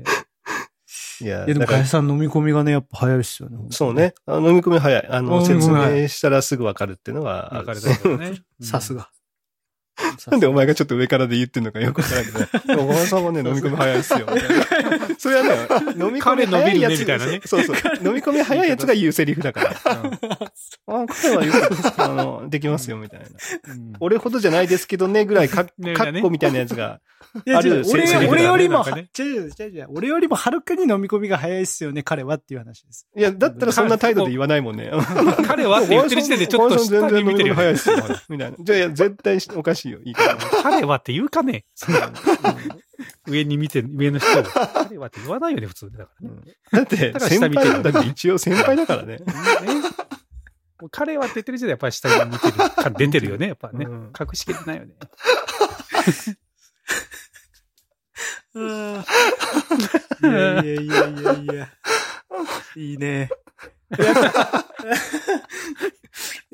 [1.20, 3.58] いや、いやでもだからガイさん飲み込みがね、やっぱ早いっすよね。
[3.70, 4.14] そうね。
[4.28, 5.06] 飲み込み早い。
[5.08, 7.64] あの、説明したらすぐわかるっていうのはある。
[7.64, 8.42] 分かれたけどね。
[8.62, 9.10] さすが。
[10.30, 12.48] なんでお前がちょっと上からで言ってんのかよくわからんけどね。
[12.76, 14.26] 小川さんはね、飲み込み早いっすよ。
[15.18, 15.50] それはね、
[15.92, 16.92] 飲み込み早いやつ。
[16.92, 17.76] ねみたいなねそうそう。
[18.04, 19.70] 飲み込み早いやつが言うセリフだから。
[20.86, 23.26] あ、彼はよく、あの、できますよ、みたいな。
[23.26, 25.66] うん俺ほどじゃないですけどね、ぐらいか、っ
[26.22, 27.00] こみたいなやつが。
[27.34, 28.84] ある俺セリフだね俺よりも、
[29.88, 33.08] 俺よりもはるかに飲み込みが早いっすよね、彼はっていう話です。
[33.16, 34.90] いや、だったらそんな態度で言わないもんね。
[35.46, 37.96] 彼はって言ってる時点でちょっと下に見てるよみ込み早いっすよ。
[38.28, 38.56] みたいな。
[38.60, 39.98] じゃあ、絶対おかしいよ。
[40.04, 40.36] いいから。
[40.62, 41.64] 彼はって言うかね
[43.26, 44.42] 上に見て、上の人を。
[44.42, 45.98] 彼はって言わないよね、普通で。
[45.98, 46.42] だからね。
[46.72, 49.16] だって、だから先下見てる輩だって一応先輩だからね。
[49.16, 49.22] ね
[50.90, 52.54] 彼はって言ってる時点でやっぱり下に見てる
[52.98, 53.86] 出てるよね、やっぱね。
[53.86, 54.94] うん隠しきれないよね。
[60.22, 61.68] いやいやいやいやいや。
[62.76, 63.30] いいね。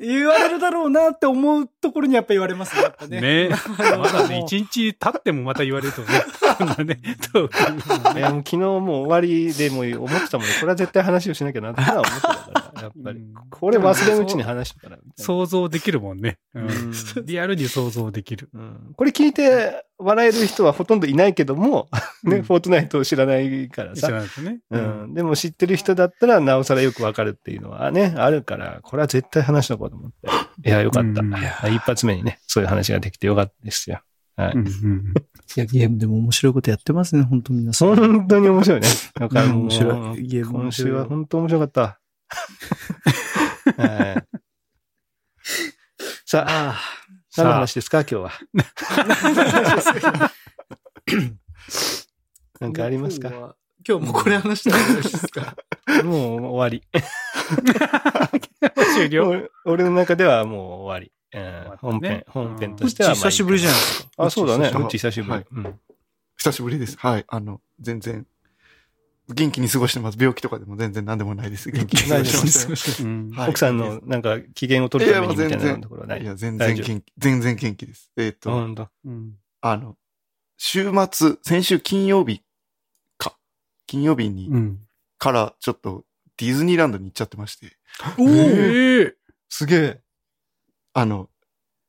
[0.01, 3.49] 言われるだろうなって思っところにやっぱ言われますね、やっぱね。
[3.99, 6.07] まだね、一日経ってもまた言われるとね。
[6.57, 6.99] こんなね、
[7.31, 10.53] トークいや、もう昨日もう終わりでもう思ってたもんね。
[10.59, 13.33] これは絶対話をしなきゃなってのは思ってたから、やっぱりうん。
[13.49, 14.97] これ忘れんうちに話したから。
[15.17, 16.37] 想像できるもんね。
[16.53, 16.93] うんうん
[17.25, 18.49] リアルに想像できる。
[18.53, 21.87] うんこれ聞いて笑える人はほとんどいないけども、
[22.23, 24.09] ね、うんフォートナイトを知らないから知さ。
[24.09, 24.59] らないとね。
[24.71, 25.13] うん。
[25.13, 30.29] でも知ってる人だったらなおさらよくわかるっていうのはね、あるから、これは絶対話しとこうと思って。
[30.69, 31.21] いや、よかった。
[31.21, 31.33] うん
[31.73, 34.01] 一発目にね、そういう話ができてよかったですよ。
[34.37, 34.53] はい。
[34.53, 35.13] うんうん
[35.57, 37.93] いや、ゲームでも面白いことやってますね、本当皆さん。
[37.97, 38.87] 本当に面白いね。
[39.15, 41.99] だから面白いゲーム面今白い週は本当面白かった。
[43.83, 44.27] はい。
[46.25, 46.79] さあ、あ
[47.35, 48.31] 何の話ですか、今日は？
[52.61, 53.55] なんかありますか？
[53.87, 55.55] 今日もこれ話したらですか？
[56.05, 56.83] もう終わり。
[58.93, 59.27] 終了。
[59.27, 61.11] 俺俺の中ではもう終わり。
[61.79, 63.13] 本ね編、本編うとしては。
[63.13, 64.09] 久しぶりじゃないいですか。
[64.17, 64.69] あ、そうだね。
[64.69, 65.47] うち久しぶはい。
[65.51, 65.79] りうん
[66.37, 66.97] 久しぶりです。
[66.97, 67.25] はい。
[67.27, 68.25] あの、全然、
[69.29, 70.17] 元気に過ごしてます。
[70.19, 71.69] 病気とかでも全然何でもないです。
[71.71, 73.09] 元気に過ごしてましたよ。
[73.09, 76.23] うんはい奥さんのなんか機嫌を取るためにみたいなところはない？
[76.23, 76.25] い。
[76.25, 78.11] や、全然元気、全然元気です。
[78.17, 78.51] えっ、と、
[79.61, 79.97] あの、
[80.57, 82.41] 週末、先週金曜日
[83.17, 83.37] か。
[83.85, 84.79] 金曜日に、うん。
[85.19, 86.03] からちょっと
[86.45, 87.77] ディズニーランドに行っちゃってまして。
[88.17, 89.15] おーええ
[89.49, 90.01] すげえ。
[90.93, 91.29] あの、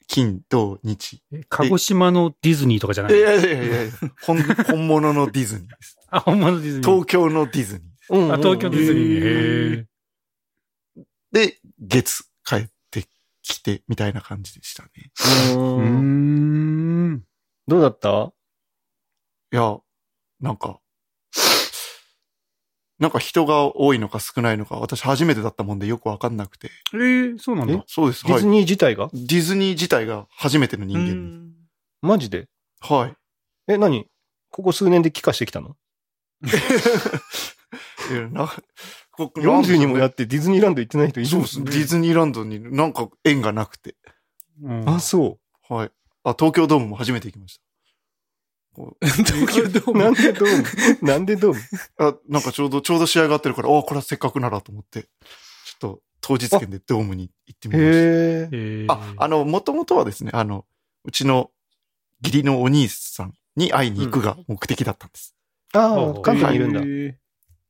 [0.09, 1.23] 金、土、日。
[1.49, 5.97] 鹿児島のディズニーとかじゃないいやいやいやいや本、本物のディズニーです。
[6.13, 6.87] あ、本物ディズニー。
[6.87, 8.13] 東京のディズニーです。
[8.13, 9.87] うんあ、東京ディズニー。
[11.33, 13.07] で、月帰って
[13.41, 14.91] きて、みたいな感じでしたね。
[15.57, 17.25] うん。
[17.67, 18.35] どうだった？
[19.51, 19.79] いや、
[20.41, 20.82] なんか、
[23.03, 26.71] なんか人が多いのか少ないのか、私初めてだったもんでよくわかんなくて。
[26.95, 27.83] ええ、そうなんだ。
[27.89, 28.25] そうです。
[28.25, 28.35] はい。
[28.35, 29.11] ディズニー自体が？
[29.13, 31.51] ディズニー自体が初めての人間。
[32.01, 32.47] マジで？
[32.81, 33.17] はい。
[33.67, 34.07] え、何？
[34.51, 35.75] ここ数年で帰化してきたの？
[38.13, 38.47] いやな
[39.11, 41.29] ここ ?40 にもやってディズニーランド行ってない人いる？
[41.29, 41.65] そうです。
[41.65, 43.97] ディズニーランドになんか縁がなくて。
[44.63, 45.39] うんあ、そ
[45.69, 45.91] はい。
[46.23, 47.63] あ、東京ドームも初めて行きました。
[48.75, 49.95] こう東京ドーう。
[49.95, 50.03] ム。
[50.03, 51.61] なんでドームなんでドーム
[51.99, 58.95] あ、なんかちょうど、ちょうど試合があってるから、あこれはせっかくならと思って、ちょっと当日券でドームに行ってみました。
[58.95, 60.65] あ、あの、もともとはですね、あの、
[61.05, 61.51] うちの
[62.23, 65.35] 義理のお兄さんに会いに行くが目的だったんです。
[65.75, 66.81] ああ、うん関東にいるんだ。
[66.81, 67.19] へ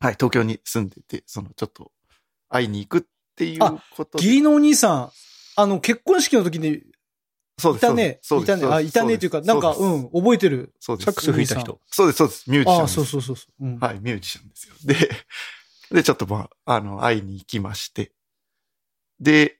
[0.01, 1.93] はい、東京に住んでて、その、ちょっと、
[2.49, 3.03] 会いに行くっ
[3.37, 3.61] ていう
[3.97, 5.11] こと義理のお兄さん、
[5.57, 6.83] あの、結婚式の時に
[7.59, 7.85] そうです。
[7.85, 8.19] いたね。
[8.23, 8.59] そうです。
[8.59, 8.75] いたね。
[8.75, 10.73] あ、いたねというか、なんか、そうん、覚えてる。
[10.81, 11.05] そうです。
[11.05, 11.81] サックス吹いた人。
[11.91, 12.51] そうです、そうです。
[12.51, 12.95] ミュージシャンああ、です。
[12.95, 13.65] そうそうそうそう。
[13.65, 14.75] うんはい、ミュージシャンですよ。
[14.85, 14.97] で、
[15.93, 18.12] で、ちょっとまあ、あの、会いに行きまして。
[19.21, 19.59] で、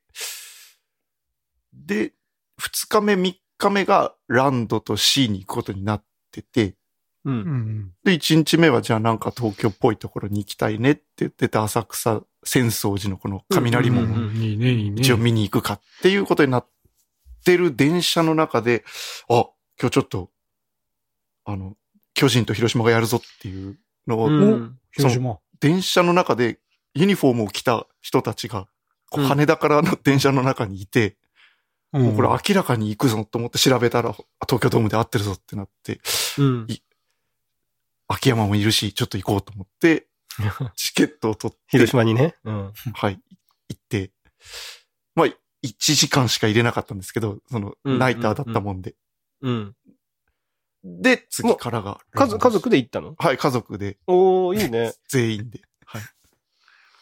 [1.73, 2.13] で、
[2.59, 6.75] 二日目、三日目がランドと C に行くことになってて、
[7.25, 7.31] う。
[7.31, 7.93] うんん。
[8.05, 15.01] で、一日目はじゃあなんか東京っぽいところに行きたいねって言ってた浅草浅草寺のこの雷門をうんうんいいね、いいね。
[15.03, 16.71] 一応見に行くかっていうことになって
[17.57, 18.85] る電車の中で、
[19.29, 19.47] あ、
[19.81, 20.31] 今日ちょっと、
[21.45, 21.77] あの、
[22.15, 25.39] 巨人と広島がやるぞっていうのを、うん広島。
[25.61, 26.59] 電車の中で
[26.95, 28.69] ユニフォームを着た人たちが、
[29.11, 31.17] 羽田からの電車の中にいて、
[31.93, 34.15] うん、もうこれ明らかに行くぞと思って調べたら、あ
[34.47, 36.01] 東京ドームで合ってるぞってなって、
[36.39, 36.67] うん。
[38.09, 40.09] 秋山もいるし、ちょっと行こうと思って、
[40.77, 42.35] チケットを取って、広島にね。
[42.45, 42.73] うん。
[42.95, 43.21] はい、
[43.69, 44.11] 行って、
[45.15, 45.29] まあ、
[45.65, 48.95] 1時間しか入れなかったんですけど、その、うんナイターだったもんで。
[49.43, 49.75] うん。
[50.85, 52.01] で、次からが。
[52.13, 53.15] 家族、家族で行ったの？
[53.19, 54.93] はい、家族で、おー、いいね。
[55.09, 55.63] 全員で。
[55.85, 56.03] はい。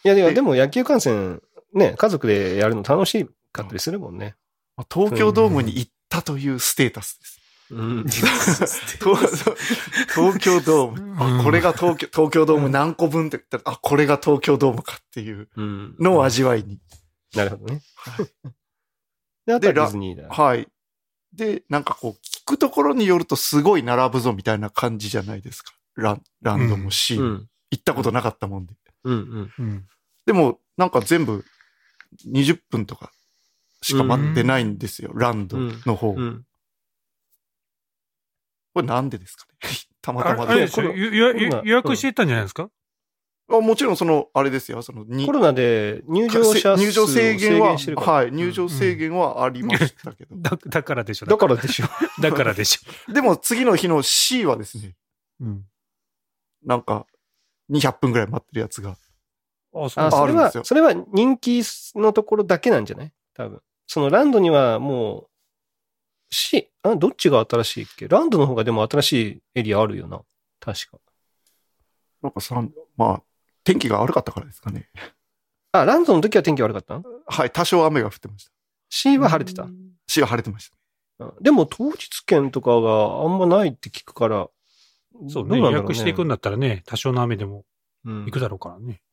[0.03, 1.41] いやいや、ででも野球観戦、
[1.73, 4.35] ね、家族でやるの楽しかったりするもんね。
[4.75, 7.41] まあ東京ドームに行ったというステータスです。
[7.71, 8.03] うん。
[8.07, 8.29] 東
[10.13, 11.15] 東京ドーム。
[11.17, 15.95] あ、これが東京、東京ドーム何個分って言ったら、あ、これが東京ドームかっていううん。
[15.99, 16.79] のを味わいに。
[17.35, 17.81] なるほどね。
[17.95, 18.27] はい
[19.45, 20.29] で、あとはディズニーだ。
[20.29, 20.67] はい。
[21.33, 25.73] で、なんかこう、聞くところによるとすごい並ぶぞみたいな感じじゃないですか。
[25.95, 27.23] ラン、ランドも C も。
[27.23, 27.49] うん。
[27.71, 28.75] 行ったことなかったもんで。
[29.05, 29.53] うんうん。
[29.57, 29.87] うん。
[30.25, 31.43] でも、なんか全部
[32.27, 33.11] 20分とか
[33.81, 35.11] しか待ってないんですよ。
[35.15, 36.13] ランドの方。
[36.13, 36.45] うん。
[38.73, 39.69] これなんでですかね
[40.01, 40.67] たまあたまで
[41.63, 42.63] 予約していったんじゃないですか？
[42.63, 42.69] あ
[43.47, 44.81] もちろんその、あれですよ。
[44.81, 47.77] その、にコロナで入場者数を入場制限は。
[47.97, 50.35] はい、入場制限はありましたけど。
[50.37, 51.25] だ、 だからでしょ。
[51.25, 51.87] だからでしょ。
[52.21, 53.11] だからでしょ。
[53.11, 54.95] でも次の日の C はですね、
[55.41, 55.65] うん。
[56.63, 57.05] なんか、
[57.69, 58.91] 200分ぐらい待ってるやつが。
[58.91, 61.61] あ、そうあ、それはそれは人気
[61.95, 63.13] のところだけなんじゃない？
[63.33, 63.61] 多分。
[63.87, 65.29] そのランドにはも
[66.29, 68.07] し、あ、どっちが新しいっけ？
[68.07, 70.21] ランドの方がでも新しいエリアあるよな。
[70.59, 70.99] 確か。
[72.21, 72.61] なんかさ、
[72.95, 73.23] まあ、
[73.63, 74.89] 天気が悪かったからですかね。
[75.73, 77.01] あ、ランドの時は天気悪かった？
[77.27, 78.51] はい、多少雨が降ってました。
[78.89, 79.67] ?C は晴れてた
[80.07, 80.75] ？C は晴れてました。
[80.75, 80.81] うん
[81.39, 84.49] でも当日券とかがあんまないって聞くから。
[85.29, 85.59] そうね。
[85.59, 87.63] 予約していくんだったらね、多少の雨でも
[88.05, 89.03] うん行くだろうからね。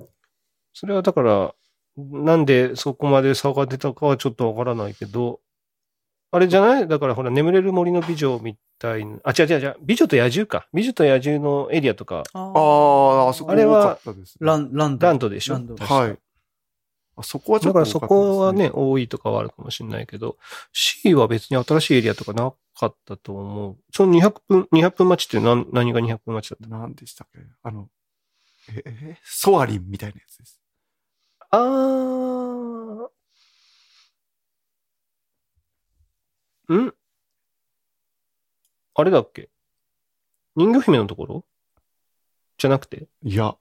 [0.00, 0.08] うん。
[0.72, 1.54] それはだから、
[1.96, 5.40] なんでそこまで差が出たかはちょっとわからないけど、
[6.34, 6.88] あれじゃない？
[6.88, 10.66] だからほら、眠れる森の美女みたいな、あ、違う違う違う、美女と野獣か。
[10.74, 13.98] 美女と野獣のエリアとか、あああ、あそこ多あれは。
[14.40, 15.06] ラン、ランド。
[15.06, 15.54] ランドでしょ？
[15.54, 16.18] ランド確かはい。
[17.16, 20.36] あそこはちょだっとからそこはね、多いとかはあるかもしれないけど、
[20.72, 23.76] C は別に新しいエリアとかなかったと思う。
[23.92, 27.38] その200分、200分待ちって何何が200分待ちだっ何でしたっけ？
[27.62, 27.88] あの、
[28.74, 30.60] え、え、ソアリンみたいなやつです。
[31.38, 33.08] たあー。
[36.68, 36.94] ん？
[38.94, 39.50] あれだっけ？
[40.56, 41.44] 人魚姫のところ？
[42.58, 43.08] じゃなくて？
[43.22, 43.56] いや、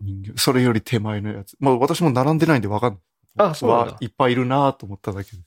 [0.00, 1.56] 人形、それより手前のやつ。
[1.58, 3.00] まあ私も並んでないんでわかんない。
[3.38, 5.38] あそうなんだわいっぱいいるなと思っただけで。
[5.38, 5.42] い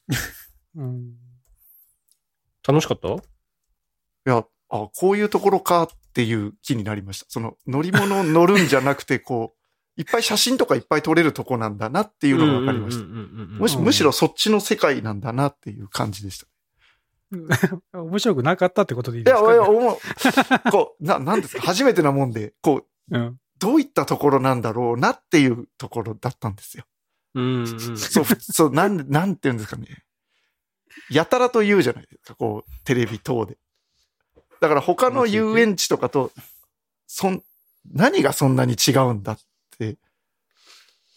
[0.77, 1.13] うん。
[2.67, 3.09] 楽しかった？
[4.25, 7.25] や、あ、こういうところかっていう気になりました。
[7.29, 9.62] その乗り物乗るんじゃなくて、こう、
[9.95, 13.05] いっぱい写真とかいっぱい撮れるとこなんだなっていうのがわかりました。
[13.05, 16.47] むしうんむしろそっちの世界なんだなっていう感じでした。
[17.93, 19.97] 面白くなかったってことでいいですか、いや、思う。
[20.71, 23.37] こう、な、なんですか、初めてなもんで、こう、うん。
[23.59, 26.85] どういったところなんだろうなっていうところだったんですよ。
[27.35, 27.97] うんうん。
[27.97, 30.03] そう、ふそう、なん、なんて言うんですかね。
[31.09, 33.57] やたらと言うじゃないですか、こう、テレビ等で。
[34.61, 36.31] だから他の遊園地とかと、
[37.07, 37.43] そん、
[37.91, 39.37] 何がそんなに違うんだっ
[39.91, 39.97] て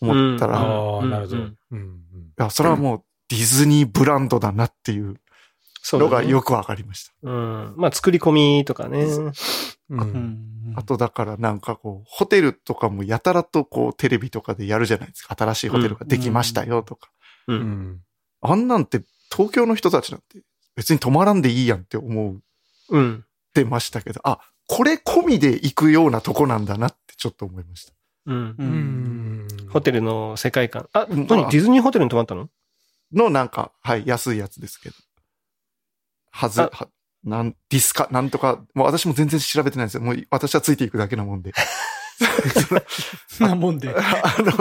[0.00, 1.42] 思ったら、いああ、なるほど。
[1.42, 1.80] ううんん。
[1.80, 5.16] うんや、それはもうディズニーブランドだなっていう
[5.92, 7.12] のがよくわかりました。
[7.22, 7.74] うん。
[7.76, 9.04] まあ、作り込みとかね。
[9.04, 9.32] う。
[9.88, 15.34] うんんあとだからなんかこう、ホテルとかもやたらとこう、テレビとかでやるじゃないですか。
[15.38, 17.10] 新しいホテルができましたよとか。
[17.46, 17.54] う。
[17.54, 18.00] うんん。
[18.42, 19.02] あんなんて
[19.32, 20.42] 東京の人たちなんて
[20.74, 22.42] 別に泊まらんでいいやんって思う
[22.90, 23.24] うん。
[23.24, 27.95] ってましたけど、あ、これ込みで行くようなとこなんだなってちょっと思いました。
[28.26, 29.48] うん。
[29.70, 30.88] ホテルの世界観。
[30.92, 31.48] あ、うん何？
[31.50, 32.48] ディズニーホテルに泊まったの？
[33.12, 34.94] のなんか、はい、安いやつですけど。
[36.32, 36.88] はず、あは、
[37.24, 40.02] なん、ディスカ、なんとか、もう私も全然調べてないんですよ。
[40.02, 41.52] もう私はついていくだけなもんで。
[43.40, 43.94] なもんで。
[43.94, 44.52] あの、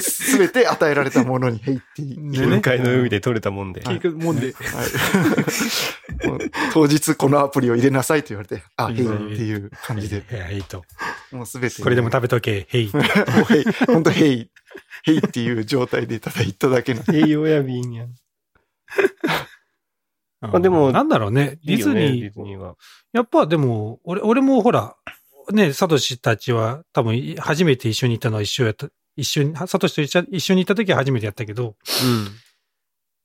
[0.00, 2.18] すべて与えられたものに、へいっていい。
[2.18, 3.80] ね近海の海で取れたもんで。
[3.80, 4.54] はい結局もんで。
[6.72, 10.84] 当日このアプリを入れなさいと言われて、あ、へいっていう感じで、いや、いいと。
[11.32, 11.82] もうすべて。
[11.82, 12.90] これでも食べとけ、へい。
[12.92, 14.50] もうへい、本当へい、
[15.04, 17.18] へいっていう状態でただ行っただけなんで。
[17.18, 18.14] 栄養や便やん。
[20.40, 21.58] あでもなんだろうね。
[21.64, 22.76] ディズニー、いいよねディズニーは。
[23.12, 24.94] やっぱでも、俺、俺もほら、
[25.52, 31.76] ね、サトシたちは多分初めて一緒に行ったのは一緒やった、一緒に、サトシと一緒に行った時は初めてやったけど、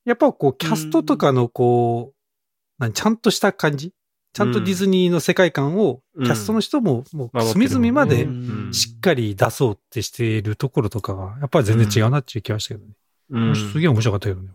[0.05, 3.93] やっぱこう、キャストとかのこう、なんちゃんとした感じ？
[4.33, 8.29] ちゃんとディズニーの世界観を、うんキャストの人も、もう隅々までう
[8.69, 12.93] んしっかり出そうってしているところとかは、やっぱり全然違うなっていう気がしたけどね。
[13.29, 14.49] うんすげえ面白かったけどね、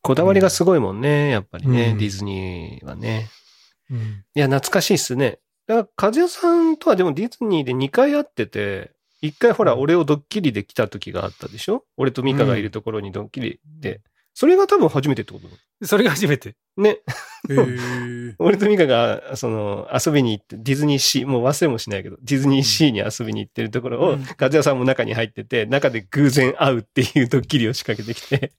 [0.00, 3.28] こだわりがすごいもんね、やっぱりね、うんディズニーはね。
[3.90, 4.04] 俺は。
[4.04, 4.24] うん。
[4.34, 5.38] いや、懐かしいっすね。
[5.68, 8.90] だから、和也さんとはでもディズニーで2回会ってて、
[9.22, 11.84] 1回ほら、俺をドッキリで来た時があったでしょ？
[11.96, 14.00] 俺とミカがいるところにドッキリで。
[14.34, 15.40] それが多分初めてってこ
[15.80, 15.86] と？
[15.86, 16.54] それが初めて。
[16.76, 16.98] ね。
[17.50, 28.52] へー 俺とミカが、その、遊びに行って、ディズニーシー、もう忘れもしないけど、ディズニーシーに遊びに行ってるところを、うん和也さんも中に入ってて、中で偶然会うっていうドッキリを仕掛けてきて。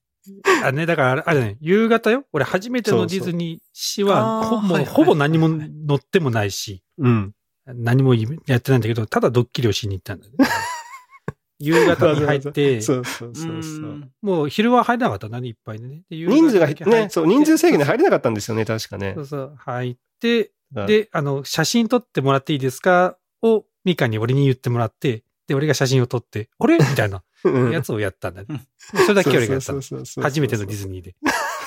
[0.63, 2.25] あね、だからあれ、あれね、夕方よ？
[2.33, 7.33] 俺初めてのディズニーシーは、ほぼ、そうそうあーはいはいほぼ何も乗ってもないし、うん。
[7.65, 10.37] 何もやってないんだけど、ただドッキリをしに行ったんだよね。
[11.59, 14.09] 夕方に入って、 そうそうそうそう。
[14.21, 16.03] もう昼は入れなかったんだね、いっぱいでね。
[16.09, 19.21] で人数がだけ入ってね、そう、人数制限で入れなかったんですよね、確かねそ。
[19.21, 26.77] うそう、入って、だで、あの、写真撮ってもらっていいですかを、ミカに俺に言ってもらって、で、俺が写真を撮って、あれ？
[26.77, 27.23] みたいなうん
[27.71, 28.47] やつをやったんだね。
[28.77, 29.73] それだけ俺がやった
[30.21, 31.15] 初めてのディズニーで。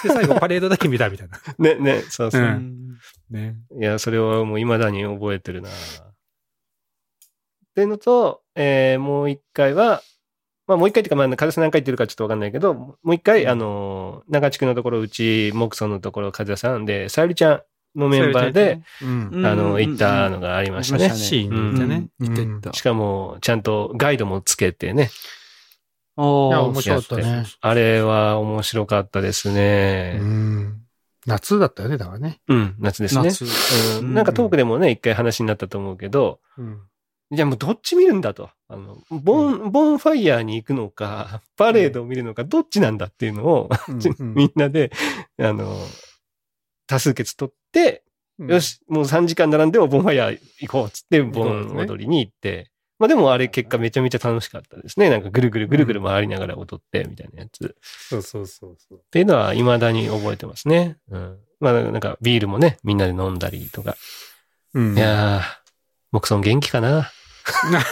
[0.02, 1.38] で、最後パレードだけ見たみたいな。
[1.58, 2.42] ね、ね、そうそう。
[2.42, 2.98] うん。
[3.30, 3.56] ね。
[3.78, 5.68] いや、それはもう未だに覚えてるな。
[5.68, 5.72] っ
[7.74, 10.02] ていうのと、えーもう一回は、
[10.66, 16.84] まあもう一回っていうか、まあ、カズさん何回言ってるかちょっとわかんないけど、もう一回、あの、長地区のところ、うち、モクソンのところ、カズヤさん。
[16.84, 17.62] で、さゆりちゃん
[17.98, 19.28] のメンバーで、うん。
[19.32, 19.80] うんあの、うん。
[19.80, 21.06] 行ったのがありましたね。
[21.06, 21.10] うん。
[22.20, 22.72] 行って行った。
[22.72, 25.10] しかも、ちゃんとガイドもつけてね、
[26.16, 27.46] おーいや面白かったね。
[27.60, 30.18] あれは面白かったですうね。
[30.18, 30.82] ん。
[31.26, 32.40] 夏だったよね、だからね。
[32.48, 33.24] うん、夏ですね。
[33.24, 33.44] 夏。
[34.00, 36.80] うん、なんかトークでもね、一回話になったと思うけど、うん。
[37.30, 38.50] じゃあもうどっち見るんだと。
[38.68, 43.70] あの、ボン、ボンファイヤーに行くのか、パレードを見るのか、どっちなんだっていうのを、
[44.18, 44.90] みんなで、
[45.38, 45.78] あの、
[46.86, 48.02] 多数決取って、
[48.38, 48.60] よ。
[48.60, 52.71] し、もう3時間並んでもボンファイヤー行こうっつって、ボン踊りに行って、
[53.02, 55.10] まあでもあれ結果めちゃめちゃ楽しかったですね。
[55.10, 57.74] なんかぐるぐるぐるぐる回りながら踊って、みたいなやつ。
[57.82, 58.98] そうそうそうそう。
[58.98, 60.98] っていうのは未だに覚えてますね。
[61.10, 61.36] うん。
[61.58, 63.96] まあなんかビールもね、みんなで飲んだりとか。
[64.74, 65.42] うんいやー、
[66.12, 67.10] モクソン元気かな？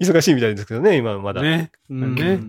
[0.00, 1.42] 忙しいみたいですけどね、今はまだ。
[1.42, 1.70] ね。
[1.90, 2.40] うんね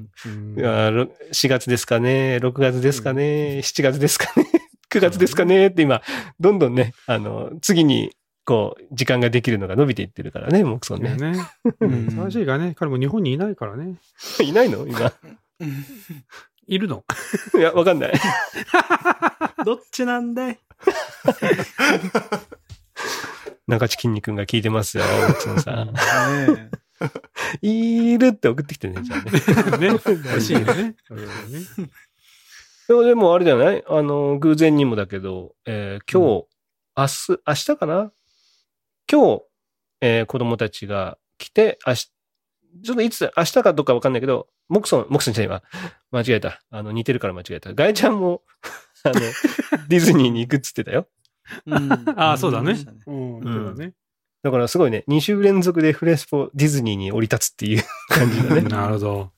[0.58, 4.48] いやーろ4月ですかね、6月ですかね、7月ですかね、
[4.90, 5.68] 9月ですかね？
[5.68, 6.02] って今、
[6.40, 8.12] どんどんね、あの、次に、
[8.46, 11.16] こう、時間ができるのが伸びていってるからね、モクソンね。
[11.16, 11.34] ね。
[11.82, 13.96] うん楽しいがね、彼も日本にいないからね。
[14.44, 14.88] いないの？
[14.88, 15.12] 今。
[16.68, 17.04] いるの？
[17.56, 18.14] いや、わかんない。
[19.66, 20.60] どっちなんだい？
[23.68, 25.94] 中地筋肉が聞いてますよ、モクソンさん。
[25.94, 26.70] ね
[27.62, 29.88] いるって送ってきてね、じゃあね。
[29.90, 30.00] ね。
[30.06, 30.96] 欲しいよね。
[32.88, 33.84] でもでもあれじゃない？
[33.88, 36.48] あの、偶然にもだけど、えー今日、
[36.98, 38.12] 明日、明日かな？
[39.12, 39.44] 今日、
[40.00, 42.12] えー子供たちが来て、明日、
[42.84, 45.64] ちょっといつ、明日かどうかわかんないけど、モクソン、モクソンじゃないわ。
[46.12, 46.62] 間違えた。
[46.70, 47.74] あの、似てるから間違えた。
[47.74, 48.44] ガイちゃんも、
[49.04, 49.20] あの、
[49.90, 51.08] ディズニーに行くっつってたよ。
[51.66, 52.78] うんああ、そうだね。
[53.06, 53.94] うん、だね。
[54.44, 58.62] だからすごいね、2週連続でフレスポディズニーに降り立つっていう感じがね。
[58.62, 59.32] なるほど。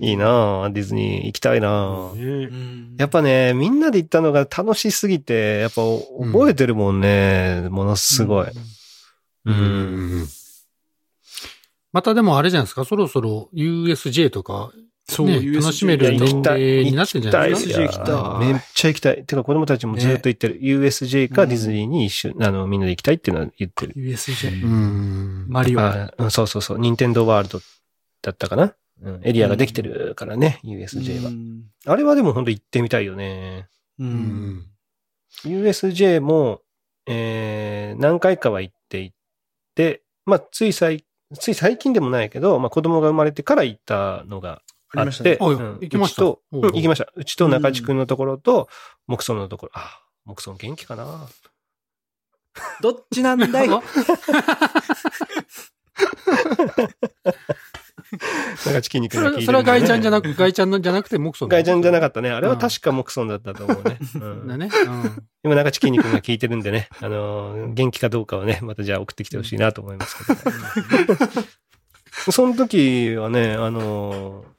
[0.00, 5.82] いいなぁ、ディズニー行きたいなうんやっぱね、みんなで行ったのが楽しすぎて、やっぱ
[6.32, 8.46] 覚えてるもんね、ものすごい。
[9.46, 10.26] うん。
[11.92, 14.72] またでもあれじゃないですか、そろそろ USJ とか、
[15.06, 17.80] そう、ね楽しめる年齢になってんじゃないですか？
[17.82, 19.24] 行きたいやめっちゃ行きたい。
[19.24, 20.58] てか子供たちもずっと言ってる。
[20.62, 23.92] USJ かディズニーに一緒、あの、みんなで行きたいっていうのは言ってる。
[23.96, 24.64] USJ。
[24.64, 25.46] うん。
[25.48, 25.80] マリオ。
[26.30, 26.78] そうそうそう。
[26.78, 27.60] ニンテンドーワールド
[28.22, 28.74] だったかな？
[29.04, 31.32] うん、エリアができてるからね、USJ はう。
[31.32, 33.68] んあれはでも本当行ってみたいよね。
[33.98, 34.04] う。
[34.04, 34.66] うんん。
[35.44, 36.62] USJ も、
[37.06, 39.12] えー、何回かは行っていっ
[39.74, 41.04] て、まあ、つい最、
[41.38, 44.62] つい最近でもないけど、まあ、子供が生まれてから行ったのが
[44.94, 47.12] あって、うん行きました行きました。
[47.14, 48.68] うちと中地くんのところと、
[49.06, 51.28] 木村のところ、あ、木村元気かな
[52.80, 53.46] どっちなんだ
[58.12, 58.18] い
[58.66, 61.48] あ中地筋肉それは、が聞いてるんでねそれはガイちゃんじゃなく、ガイちゃんのじゃなくて、モクソン。
[61.48, 62.30] ガイちゃんじゃなかっったね。
[62.30, 63.98] あれは確か木村だったと思うね。
[64.14, 64.70] うんだね。
[65.42, 71.20] 今中地筋肉が聞いてるんでね、あのー、元気かどうかはね、またじゃあ送ってきてほしいなと思いますけど。
[72.30, 74.54] その時はね、あのー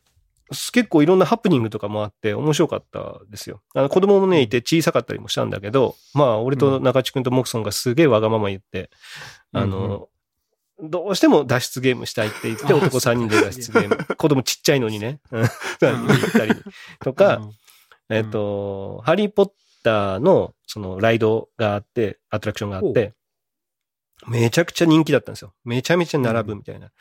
[0.71, 3.63] 結構いろんなハプニングとかもあって面白かったですよ。
[3.73, 8.91] あの子供もね、いて小さかったりもしたんだけど、まあ、俺と中地君とモクソンがすげえわがまま言って、
[9.53, 10.14] あのー
[10.81, 14.15] どうしても脱出ゲームしたいって言って、あ男3人で脱出ゲーム。
[14.15, 15.19] 子供ちっちゃいのにね。
[15.31, 16.53] うん行ったり
[16.99, 17.41] とか、
[18.09, 19.51] えっ、と、ハリーポッ
[19.83, 23.13] ターのそのライドがあって、アトラクションがあって、
[24.27, 25.53] めちゃくちゃ人気だったんですよ。
[25.63, 26.91] めちゃめちゃ並ぶみたいな。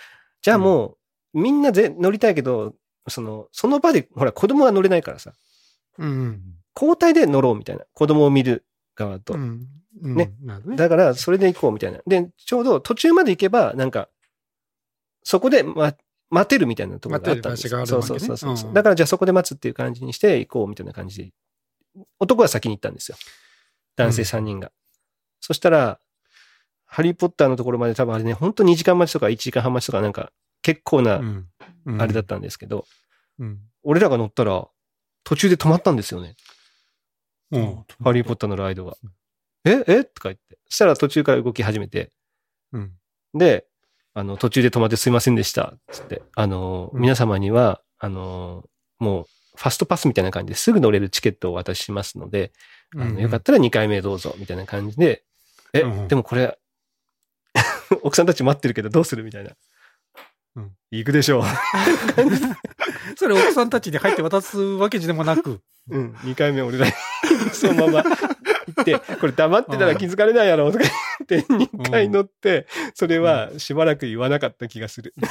[0.43, 0.97] じゃあも
[1.35, 2.75] う、みんなぜ乗りたいけど、
[3.09, 5.33] その、その場で、ほら、子供が乗れないからさ、
[5.99, 6.41] うん。
[6.75, 7.85] 交代で乗ろうみたいな。
[7.93, 8.65] 子供を見る
[8.95, 9.35] 側と。
[9.35, 9.67] うん。
[10.01, 10.33] ね。
[10.43, 10.77] なるほどね。
[10.77, 12.01] だから、それで行こうみたいな。
[12.07, 14.09] で、ちょうど途中まで行けば、なんか、
[15.23, 15.95] そこで、ま、
[16.31, 17.87] 待てるみたいなところがあったんですよ。
[17.87, 21.33] そう待てる場所があるわけねそうそうそう、うんだから、じゃあそこで待つっていう感じにして行こうみたいな感じで。
[22.19, 23.17] 男は先に行ったんですよ。
[23.97, 24.73] 男性3人が。
[25.41, 26.01] そしたら、
[26.87, 30.33] ハリーポッターのところまで多分あれね、本当2時間待ちとか1時間半待ちとかなんか、
[30.63, 31.49] 結構な、うん
[31.87, 32.87] うんあれだったんですけど、
[33.39, 33.59] うん。
[33.83, 34.67] 俺らが乗ったら、
[35.23, 36.35] 途中で止まったんですよね。
[37.59, 37.85] うん。
[38.03, 38.97] ハリーポッターのライドが。
[39.65, 40.05] ええ？
[40.05, 40.59] とか言って。
[40.69, 42.13] そしたら途中から動き始めて、
[42.73, 42.93] うん。
[43.35, 43.67] で、
[44.15, 45.75] あの、途中で止まってすいませんでした。
[45.91, 48.65] つって、あの、うん皆様には、あの、
[48.99, 49.27] もう、
[49.57, 52.53] ファストパスみたいな感じですぐ乗れるチケットをお渡ししますので、
[52.97, 55.25] あのよかったら2回目どうぞ、みたいな感じで、
[55.73, 56.59] え、うんでもこれ、
[58.03, 59.23] 奥さんたち待ってるけどどうする？
[59.25, 59.53] みたいな。
[60.57, 61.43] うん行くでしょう。
[63.17, 65.61] それ奥さんたちに入って渡すわけでもなく。
[65.91, 66.87] うん、2回目俺ら、
[67.53, 70.85] そのまま行って、これ黙ってたら気づかれないやろ、とか
[71.29, 75.13] 言って、2回乗って、それはしばらく言わなかった気がする。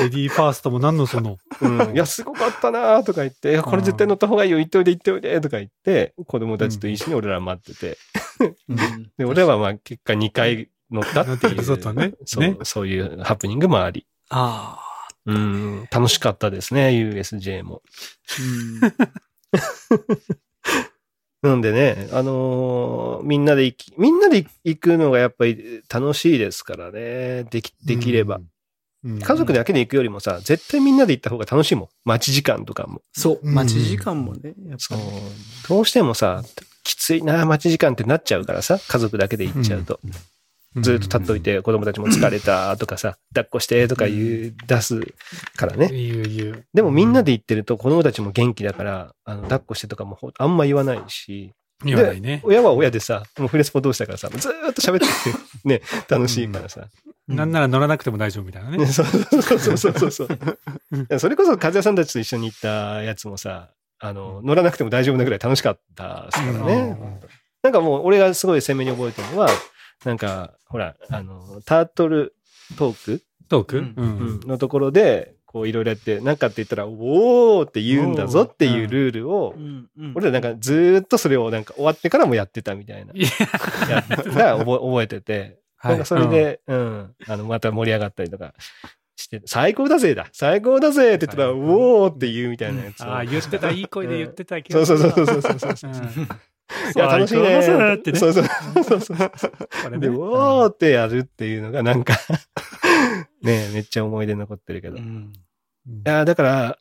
[0.00, 1.38] レディーファーストも何のその？
[1.60, 7.98] うん、いや、すごかったなとか言って、これ絶対乗った方がいいよ、行っておいで、行っておいで、とか言って、子供たちと一緒に俺ら待ってて、
[8.68, 11.62] うんで、俺らはまあ結果2回乗ったっていう。
[12.24, 14.06] そう、ねそういうハプニングもあり。
[14.30, 14.78] あ
[15.26, 17.82] うん、楽しかったですね、USJ も。
[18.82, 18.92] あ。
[21.42, 27.44] なんでね、あのーみんなで行き、みんなで行くのがやっぱり楽しいですからね。
[27.44, 28.36] でき、できれば。。
[28.36, 28.48] うん
[29.20, 31.88] 家族だけで行くよりもさ、絶対みんなで行った方が楽しいもん。
[32.04, 33.00] 待ち時間とかも。
[33.12, 33.40] そう。
[33.40, 35.04] うん待ち時間もね、やっぱそうり。。
[35.68, 36.42] どうしてもさ、
[36.82, 40.00] きついな、待ち時間ってなっちゃうからさ、家族だけで行っちゃうと。
[40.76, 45.00] ずっと立っといて子供たちも疲れたとかさ、 抱っこしてとか言う、出す
[45.56, 45.88] からね。
[45.88, 46.64] 言う言う。
[46.74, 51.52] でもみんなで行ってると子供たちも元気だから、あの、抱っこしてとかもほあんま言わないし、
[51.84, 52.40] 言わないね。
[52.44, 56.88] 親は親でさ、もうフレスポ同士だからさ、ずーっと喋ってて、ね、楽しいからさ。
[57.28, 58.86] なんなら乗らなくても大丈夫みたいなねね。
[58.90, 63.68] そうそうそうそうそうそれこそ、和也さんたちと一緒に行ったやつもさ、
[64.00, 66.96] あの、乗らなくても大丈夫なぐらい楽しかったですからね。
[67.62, 69.50] なんかもう、俺がすごい鮮明に覚えてるのは、
[70.04, 72.34] なんか、ほら、あの、タートル
[72.76, 73.78] トーク、トーク？
[73.78, 73.94] うん。
[73.96, 74.02] う
[74.44, 74.48] ん。
[74.48, 79.54] のところで、こういろいろやって、なんかって言ったら、おーって言うんだぞっていうルールを
[80.14, 83.14] 俺らなんかずーっとそれをなんか終わってからもやってたみたいな。
[83.14, 84.02] いや。
[84.02, 85.92] が覚え覚えてて、はい。
[85.92, 88.52] なんかそれで、うん、あの、また盛り上がったりとか。
[89.16, 90.28] して、最高だぜだ。
[90.32, 93.06] 最高だぜって言ったら、おーって言うみたいなやつを。
[93.06, 94.86] ああ、言ってた、いい声で言ってたけど。
[94.86, 95.90] そうそうそうそうそうそうそう。
[95.90, 96.28] うん
[96.94, 98.18] いや、楽しいねってね。
[98.20, 98.44] そうそう
[98.84, 99.18] そうそう。
[99.98, 102.14] ねおーってやるっていうのがなんか
[103.42, 104.96] ねめっちゃ思い出残ってるけど。
[104.96, 105.32] いうん
[106.04, 106.78] や、だから、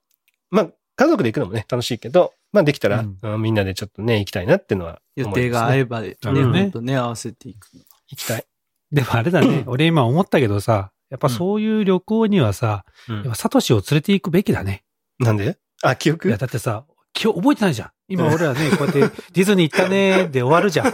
[0.52, 7.82] まあ、家族で行くのもね、楽しいけど、まあできたら、うんうんみんなでちょっとね、行きたいなっていうのはね、予定が合えばね、うんとね、合わせていくの。
[8.10, 8.46] 行きたい。
[8.92, 14.84] でもあれだね、俺今思ったけどさ、やっぱそういう旅行にはさ、うんやっぱサトシを連れて行くべきだね。
[15.20, 15.58] なんで？
[15.84, 16.28] あ、記憶？
[16.28, 16.86] いや、だってさ、
[17.20, 17.90] 今日覚えてないじゃん。
[18.10, 19.00] 今俺らね、こうやって
[19.34, 20.94] ディズニー行ったねで終わるじゃん。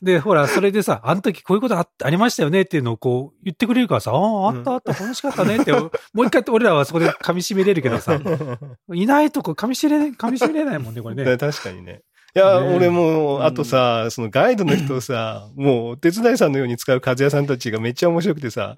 [0.00, 8.18] で、ほら、それでさ、あの時こういうことあありましたよねっていうのをこう言ってくれるからさ、ああ、あったあった、楽しかったねって、もう一回俺らはそこで噛み締めれるけどさ、
[8.94, 11.24] いないとこ噛み締めれ、噛み締めれないもんね、これね。
[11.36, 12.00] 確かにね。
[12.34, 12.76] いや、ねえ。
[12.76, 13.44] 俺もう、うん。
[13.44, 18.76] あとさ、そのガイドの人をさ、 もうお手伝いさんのように使う和也さんたちがめっちゃ面白くてさ、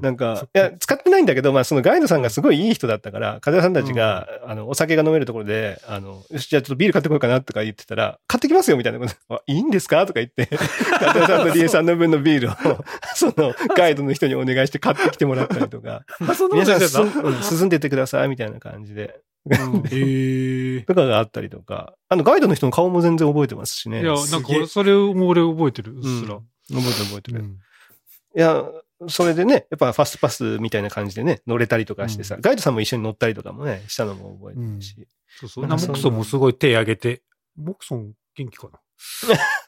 [0.00, 10.48] なんか、いや、使ってないんだけど、まあそのガイドさんがすごいいい人だったから、和也さんたちが、あの、お酒が飲めるところで、あの、よし、じゃあちょっとビール買ってこようかなとか言ってたら、買ってきますよみたいなこと、 あいいんですかとか言って、
[11.04, 16.02] 和也さんとリエさんの分のビールを、そのガイドの人にお願いして買ってきてもらったりとか、
[16.52, 19.20] 皆さん進んでってくださいみたいな感じで。
[19.54, 20.82] へえ。
[20.88, 24.02] とかがあったりとか、あの、ガイドの人の顔も全然覚えてますしね。
[24.02, 26.36] いや、なんか俺、それも俺覚えてる、うっすら。
[26.36, 27.40] 覚えてる覚えてる。
[27.40, 27.46] うん。
[27.46, 28.64] いや、
[29.08, 35.08] それでね、やっぱファストパスみたいな感じでね、乗れたりとかしてさ、ガイドさんも一緒に乗ったりとかもね、したのも覚えてるし。
[35.40, 35.66] そうそう。
[35.66, 37.22] なモクソンもすごい手挙げて、
[37.56, 38.80] モクソン元気かな？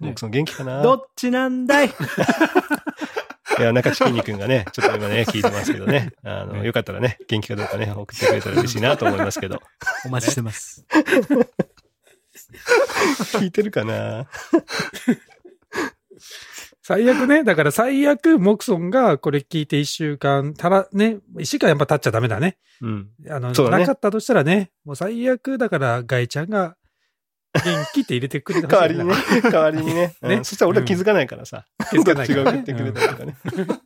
[0.01, 0.83] 僕その元気かな？
[0.83, 1.91] どっちなんだい？
[3.61, 6.13] いや、中地筋肉がね、ちょっと今ね、聞いてますけどね。
[6.25, 9.61] あの、ねよかったらね、元気かどうかね、送ってくれたら嬉しいなと思いますけど。
[10.07, 10.87] お待ちしてます。
[13.39, 14.27] 聞いてるかな？
[16.83, 17.45] 最悪ね。
[17.45, 22.57] だから最悪、モクソンがこれ聞いて一週間、たら、ね、一週間やっぱ経っちゃダメだね。
[22.81, 23.11] うん。
[23.29, 26.77] あの、ねなかったとしたらね、もう最悪、だから、ガイちゃんが、
[27.53, 29.95] 元気って入れてくれた代わりにね、代わりにね。
[29.95, 31.67] ね うんそしたら俺は気づかないからさ。
[31.91, 33.37] 気づかないからっちが送ってくれたとかね。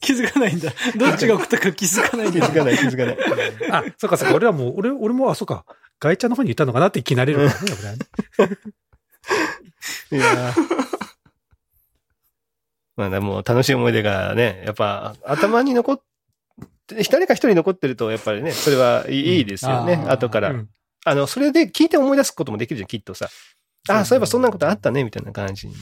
[0.00, 0.72] 気づかないんだ。
[0.96, 2.40] どっちが送ったか気づかないんだ。
[2.40, 3.70] 気づかない、気づかない。
[3.70, 5.64] あ、そっかそっか、俺はもう、俺、俺も、あ、そっか、
[5.98, 7.98] ガイちゃんの方に言ったのかなって気になれるからね。
[10.12, 10.86] いやー
[12.96, 16.00] まあでも楽しい思い出がね、やっぱ頭に残っ
[16.86, 20.68] て、誰か一人残ってると、やっぱりね、それはいい,、ですよね、あー後から、うん
[21.06, 23.28] あの、それで聞いて思い出すこともできるじゃん、きっとさ。
[23.88, 25.74] ああ、そういえばそんなことあったね、みたいな感じに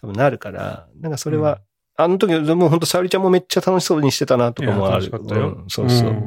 [0.00, 1.62] 多分なるから、なんかそれは、
[1.96, 5.10] あの時、でも本当沙織ちゃんもめっちゃ楽しそうにしてたなとかもある。
[5.10, 6.26] かったようんそうそう、うん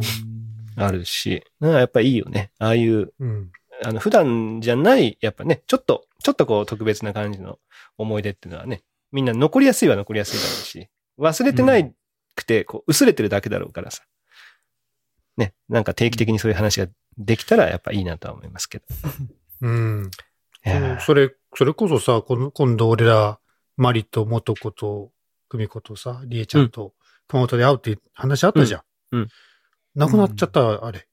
[0.81, 2.51] あるし、なんかやっぱいいよね。
[2.57, 3.51] ああいううん。
[3.83, 7.59] あの、普段じゃない、やっぱね、ちょっと、ちょっとこう特別な感じの
[7.97, 8.81] 思い出っていうのはね、
[9.11, 10.89] みんな残りやすいは残りやすいだろうし、
[11.19, 11.93] 忘れてない
[12.35, 14.03] くて、こう、薄れてるだけだろうからさ。
[15.39, 16.87] ね、なんか定期的にそういう話が
[17.17, 18.85] できたらやっぱいいなとは思いますけど。
[19.61, 20.11] うん。
[20.99, 23.39] それ、それこそさ、この今度俺ら、
[23.77, 25.11] マリと元子と、
[25.49, 26.93] 久美子とさ、リエちゃんと、
[27.27, 28.81] 熊本で会うって話あったじゃん。
[29.13, 29.19] うん。
[29.21, 29.27] うん。
[29.95, 31.07] なくなっちゃった、あれ。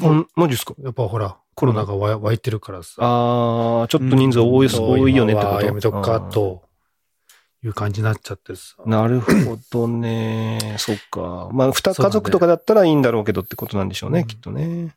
[0.00, 0.74] うん、マジですか？
[0.82, 2.94] やっぱほら、コロナがわ湧いてるからさ。
[2.98, 5.66] あー、ちょっと人数多い,、多いよねってこと？
[5.66, 6.64] やめとくか、と
[7.64, 8.76] いう感じになっちゃってさ。
[8.86, 9.32] なるほ
[9.70, 10.76] どね。
[10.78, 11.48] そっか。
[11.52, 14.86] まあ、二家族とかだったらいいんだろうけどってことなんでしょうね、うんきっとね。
[14.86, 14.94] だ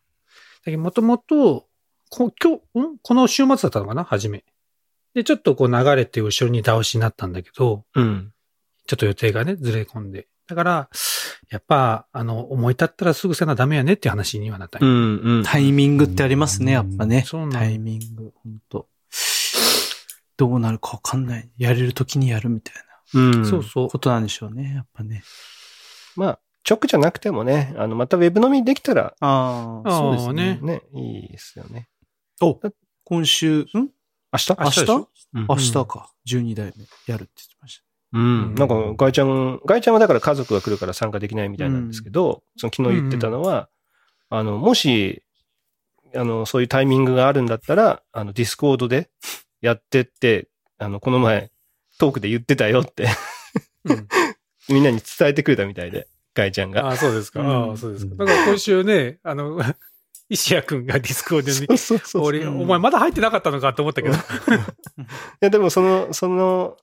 [0.66, 1.68] けどもともと、
[2.10, 2.98] こ今日、ん？
[3.02, 4.04] この週末だったのかな？
[4.04, 4.44] 初め。
[5.14, 8.32] で、ちょっとこう流れて後ろに倒しになったんだけど、うん。
[8.88, 10.28] ちょっと予定がね、ずれ込んで。
[10.48, 10.90] だから、
[11.50, 14.88] やっぱ、あの、思い立ったらすぐせなダメやねっていう話にはなったんや。
[14.88, 17.24] ん、うんタイミングってありますね、やっぱね。
[17.26, 18.88] そうなのタイミング、本当
[20.38, 21.50] どうなるかわかんない。
[21.58, 22.76] やれるときにやるみたい
[23.14, 23.46] なうん。
[23.46, 23.90] そうそう。
[23.90, 25.24] ことなんでしょうね、やっぱね。
[26.16, 30.60] まあ、直じゃなくてもね、あの、またウェブ飲みできたら、ああーそうですね。
[30.62, 31.88] ね、いいですよね。
[32.42, 32.60] お、
[33.04, 33.66] 今週、ん？
[33.66, 34.50] 明日？
[34.50, 35.10] 明日明日でしょ？
[35.36, 36.12] うん明日か。
[36.28, 37.84] 12代目やるって言ってました。
[38.14, 38.56] うん。
[38.56, 43.70] なんか、ガイちゃん、ガイちゃんはだから家族が来るから参加できないみたいなんですけど、その昨日言ってたのは、
[44.30, 45.24] あの、もし、
[46.16, 49.10] あの、そういうタイミングがあるんだったら、あの、ディスコードで
[49.62, 50.48] やってって、
[50.78, 51.52] あの、この前、
[51.98, 53.08] トークで言ってたよって、
[53.86, 54.08] うん
[54.68, 56.88] みんなに伝えてくれたみたいで、ガイちゃんが。
[56.88, 57.42] ああ、そうですか。
[57.42, 58.16] うんああ、そうですか。
[58.16, 59.62] だから今週ね、あの、
[60.28, 62.24] 石谷くんがディスコードに、そうそうそう。
[62.24, 64.18] 俺、うんお前まだ入ってなかったのかと思ったけど、い
[65.40, 66.78] や、でもその、その、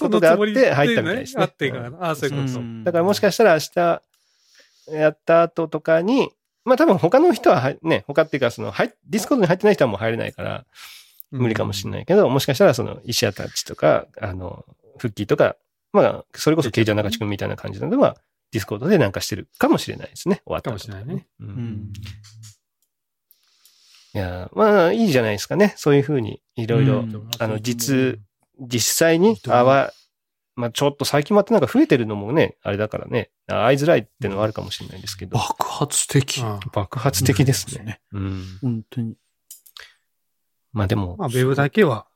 [0.00, 1.92] ことがあって入ったみたいですねあってから。
[2.00, 2.60] ああ、そういうこと。
[2.84, 4.02] だからもしかしたら明日
[4.92, 6.30] やった後とかに、
[6.64, 10.66] まあ多分他の人ははいね、他っていうかその、はい、ディスコードに入ってない人はもう入れないから
[11.30, 14.64] 無理かもしれないけど、もしかしたらその石屋たちとか、あの、
[14.98, 15.56] フッキーとか、
[15.92, 18.16] まあ、それこそケイジャー中地君みたいな感じなのでは、
[18.52, 20.42] ディスコードでなんかしてるかもしれないですね。
[20.44, 21.26] 終わったかもしれないね。
[21.40, 21.44] う。
[21.44, 21.92] うんん。
[24.14, 25.74] いや、まあいいじゃないですかね。
[25.76, 28.18] そういうふうにいろいろうん、あの、実、
[28.58, 29.92] 実際に、あわ、
[30.56, 36.42] まあちょっと最近またなんか増えてるのもね、あれだからね、会いづらいっていうのはあるかもしれないですけど、爆発的。
[36.72, 38.00] 爆発的ですね。。
[38.12, 38.44] うん。
[38.62, 39.14] 本当に。
[40.78, 42.06] まあでも、まあ、ウェブだけは、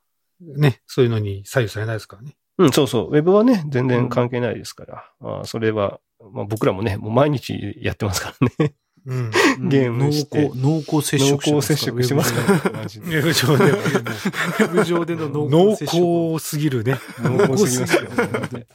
[0.40, 2.36] ね、そういうのに左右されないですからね。
[2.58, 3.08] うん、そうそう。
[3.08, 5.04] ウェブはね、全然関係ないですから。
[5.20, 5.98] ああそれは、
[6.32, 8.74] まあ僕らもね、もう毎日やってますからね。
[9.04, 9.30] うん。
[9.68, 12.84] ゲームして濃厚、濃厚接触濃厚接触してますからね。
[12.84, 16.34] ウでェブ上ではウェブ上での濃濃厚接触。
[16.36, 17.00] 厚すぎるね。
[17.20, 18.10] 濃厚すぎますよ。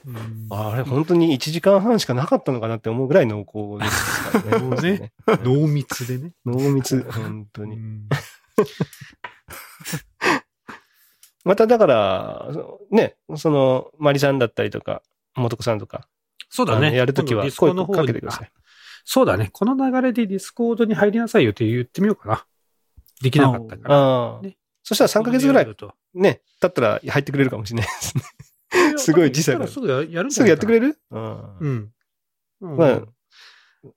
[0.05, 4.91] うんあれ、本当に1時間半しかなかったのかなって思うぐらい濃厚ですからね。
[4.91, 5.11] ね
[5.43, 6.33] 濃密でね。
[6.45, 7.77] 濃密、本当に。
[7.77, 8.09] うん
[11.43, 12.49] まただから、
[12.91, 15.01] ね、その、マリさんだったりとか、
[15.35, 16.07] もとこさんとか、
[16.49, 16.95] そうだね。
[16.95, 18.51] やるときは声かけてください。
[19.05, 19.49] そうだね。
[19.53, 22.45] この流れでディスコードに入りなさいよって言ってみようかな。
[23.21, 24.39] できなかったから。
[24.41, 24.57] ね。
[24.83, 25.93] そしたら3ヶ月ぐらいと。
[26.13, 28.23] ね、経ったら入ってくれるかもしれないですね。
[28.97, 30.87] すごい時差がすぐやるすぐやってくれる？
[30.89, 31.91] るうん。
[32.61, 33.07] うん。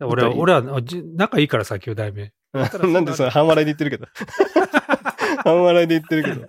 [0.01, 2.33] 俺は、俺は、じ仲いいからさ、今日題名。
[2.93, 4.07] なんでその半笑いで言ってるけど。
[5.45, 6.47] 半笑いで言ってるけど。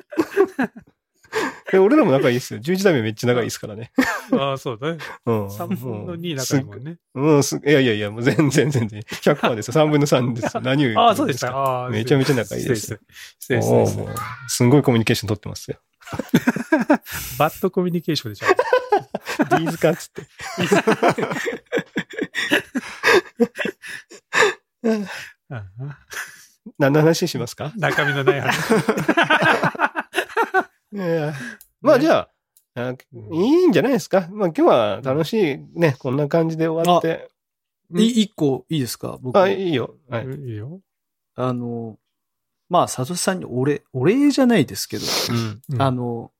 [1.73, 2.59] え俺らも仲いいっすよ。
[2.59, 3.91] 11代目めっちゃ仲いいっすからね。
[4.33, 4.97] ああ、そうだね。
[5.25, 5.47] うん。
[5.47, 6.97] 3分の2仲いいもんね。
[7.13, 8.99] もうす、うんすいやいやいや、もう全然全然。
[9.01, 9.73] 100%ですよ。
[9.85, 10.61] 3分の3ですよ。
[10.65, 11.55] 何を言ってるんですかああ、そうでした。
[11.55, 11.89] ああ。
[11.89, 12.99] めちゃめちゃ仲いいです
[13.39, 13.61] 失礼
[14.47, 15.77] すんごいコミュニケーション取ってますよ。
[17.39, 18.47] バッドコミュニケーションでしょ。
[19.57, 20.27] ビーズかっつって。
[24.83, 25.07] うん
[26.81, 27.71] 何の話しますか？
[27.77, 28.57] 中身のない話。
[31.81, 32.27] まあじゃ
[32.75, 32.95] あ、あい
[33.37, 34.27] いんじゃないですか？
[34.31, 37.29] まあ今日は楽しいね、こんな感じで終わって。
[37.95, 39.17] い一個いいですか？
[39.21, 39.37] 僕。
[39.39, 39.95] あ、いいよ。
[40.09, 40.25] はい。
[40.25, 40.79] いいよ。
[41.35, 41.97] あの、
[42.69, 45.61] まあ、佐藤さんにお礼、お礼じゃないですけど、うん。
[45.73, 46.31] うんあの、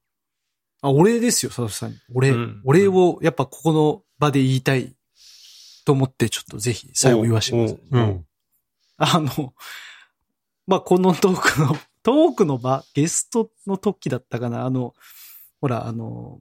[0.82, 1.98] あ、お礼ですよ、佐藤さんに。
[2.14, 4.96] お礼、うんお礼をやっぱここの場で言いたい
[5.86, 7.80] と思って、ちょっとぜひ最後言わせてください。
[7.92, 8.26] うん。
[8.98, 9.54] あの、
[10.68, 14.94] まあ、このトークの、 トークの場、ゲストの時だったかな、あの、
[15.60, 16.40] ほら、あの、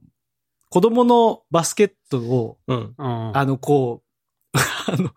[0.69, 2.93] 子供のバスケットを、うん。
[2.97, 4.11] ああの、こう、
[4.87, 5.11] あの、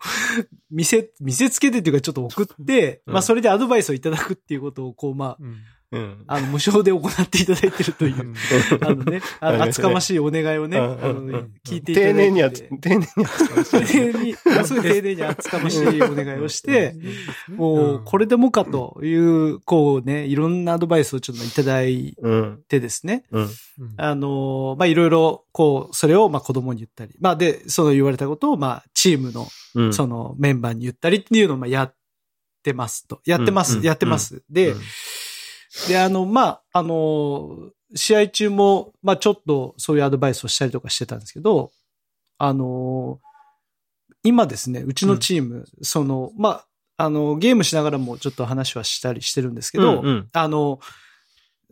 [0.71, 5.57] 見せ、見せつけてっていうかちょっと送って、うんまあそれでアドバイスをいただくっていうことを、こう、まうん。
[5.93, 6.25] うん。
[6.27, 8.35] あ、あの、無償で行っていただいてるという、
[8.81, 10.97] あのね、あの厚かましいお願いをね、あのう
[11.31, 12.15] ん聞いていただいて。
[12.15, 13.89] 丁寧にやつ、丁寧にやつ。
[13.89, 16.95] 丁寧に、すごい丁寧に厚かましいお願いをして、
[17.49, 22.63] もう、これでもかという、こうね、いろんなアドバイスをちょっといただいうん。
[22.69, 23.25] てですね、
[23.97, 29.95] あの、まあ、いろいろ、こう、それを、まあ、子供に言ったり、まあ、で、その言われたことを、まあ、チームの、うん。
[29.95, 31.95] そのメンバーに言ったりっていうのを、まあ、やっ
[32.63, 33.21] てますと。
[33.27, 34.43] やってます、うんやってます。
[34.51, 34.81] で、うん
[35.89, 41.71] で、あの、まあ、あの、試合中も、まあ、ちょっとそういうアドバイスをしたりとかしてたんですけど、
[42.39, 43.21] あの、
[44.23, 46.67] 今ですね、うちのチーム、その、まあ、
[46.97, 50.81] あの、ゲームしながらもちょっと話はしたりしてるんですけど、うんうんあの、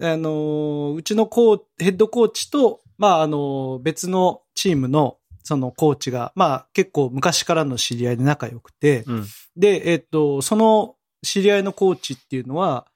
[0.01, 9.27] あの、うちのコーヘッドコーチと、まあ、あの、別のチームの、そのコーチが、まあ、結構昔からの知り合いで仲良くて、うん。
[9.57, 12.87] で、えっと、その知り合いのコーチっていうのは、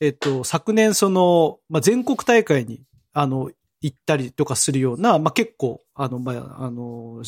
[0.00, 2.82] えっと、昨年その、まあ、全国大会に、
[3.12, 3.50] あの、
[3.82, 7.22] 行ったりとかするような、まあ結構、あの、まあ、あの、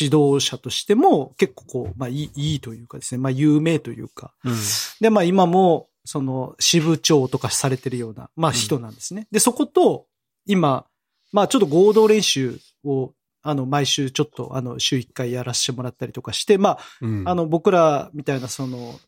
[0.00, 4.32] 指導者としても結構こう、まあいい、いいというかですね、まあ有名というか。
[4.44, 4.54] うん。
[5.00, 9.26] で、まあ今も、その支部長とかされてるような、まあ人なんですね。
[9.30, 10.06] で、そこと、
[10.46, 10.86] 今、
[11.32, 19.00] まあちょっと合同練習を、あの、毎週ちょっと、あの、週1回やらせてもらったりとかして、まあ、うんあの、僕らみたいなその、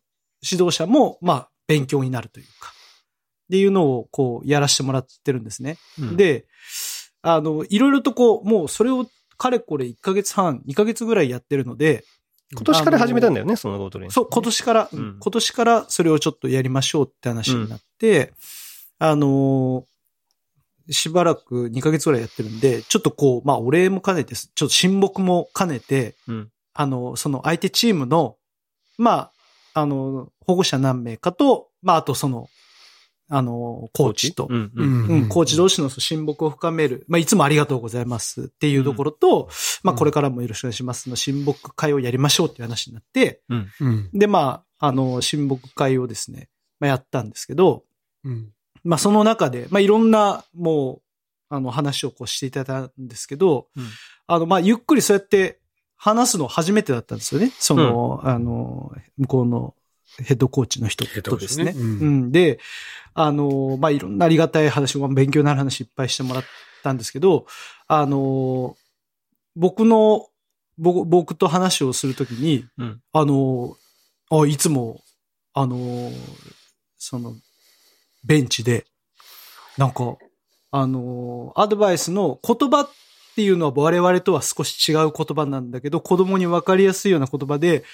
[0.42, 2.72] 指導者も、まあ、勉強になるというか、
[3.44, 5.76] っていうのを、こう、やらせてもらってるんですね。
[5.98, 6.46] うん、で、
[7.22, 12.04] あの、いろいろとこう、もうそれを、かれこれ1ヶ月半、2ヶ月ぐらいやってるので、
[12.52, 14.10] 今年から始めたんだよね、そのゴートレン。
[14.10, 18.32] そう、今年から、うん今年からそれをちょっとやりましょうって話になって、
[18.98, 19.84] あのー
[20.90, 28.36] しばらく2ヶ月ぐらいやってるんで、ちょっとこう、まあ、お礼も兼ねて、ちょっと親睦も兼ねて、うんあの、その相手チームの、
[28.98, 29.30] ま
[29.74, 32.48] あ、あの、保護者何名かと、まあ、あとその、
[33.28, 34.72] あの、コーチと、うん。
[34.74, 35.06] ううん。
[35.08, 37.04] うん、コーチ同士の親睦を深める。
[37.08, 39.48] まあ、いつもありがとうございますっていうところと、
[39.82, 43.54] まあ、これからもよろしくお願いしますの親睦会をやりましょうっていう話になって、う
[43.88, 44.10] ん。
[44.12, 46.48] で、まあ、あの、親睦会をですね、
[46.80, 47.84] まあ、やったんですけど、
[48.24, 48.50] うん。
[48.84, 51.02] まあ、その中で、まあ、いろんな、もう、
[51.48, 53.84] あの、話をこうしていただいたんですけど、うん
[54.26, 55.60] あの、まあ、ゆっくりそうやって
[55.96, 57.52] 話すの初めてだったんですよね。
[57.58, 59.74] その、あの、向こうの
[60.22, 61.64] ヘッドコーチの人とですね。
[61.64, 62.32] ヘッドコーチねうんうん。
[62.32, 62.60] で、
[63.14, 66.44] あの、まあ、いろんなありがたい話、まあ勉強になる話いっぱいしてもらっ
[66.82, 67.46] たんですけど、
[67.86, 68.76] あの、
[69.56, 70.28] 僕の、
[70.76, 73.76] 僕僕と話をするときに、うんあの、
[74.30, 75.00] あ、いつも、
[75.52, 76.10] あの、
[76.98, 77.34] その、
[78.24, 78.86] ベンチで、
[79.78, 80.16] なんか、
[80.72, 82.90] あの、アドバイスの言葉っ
[83.36, 87.84] ていうのは我々とは少し違う言葉なんだけど、子供に分かりやすいような言葉で、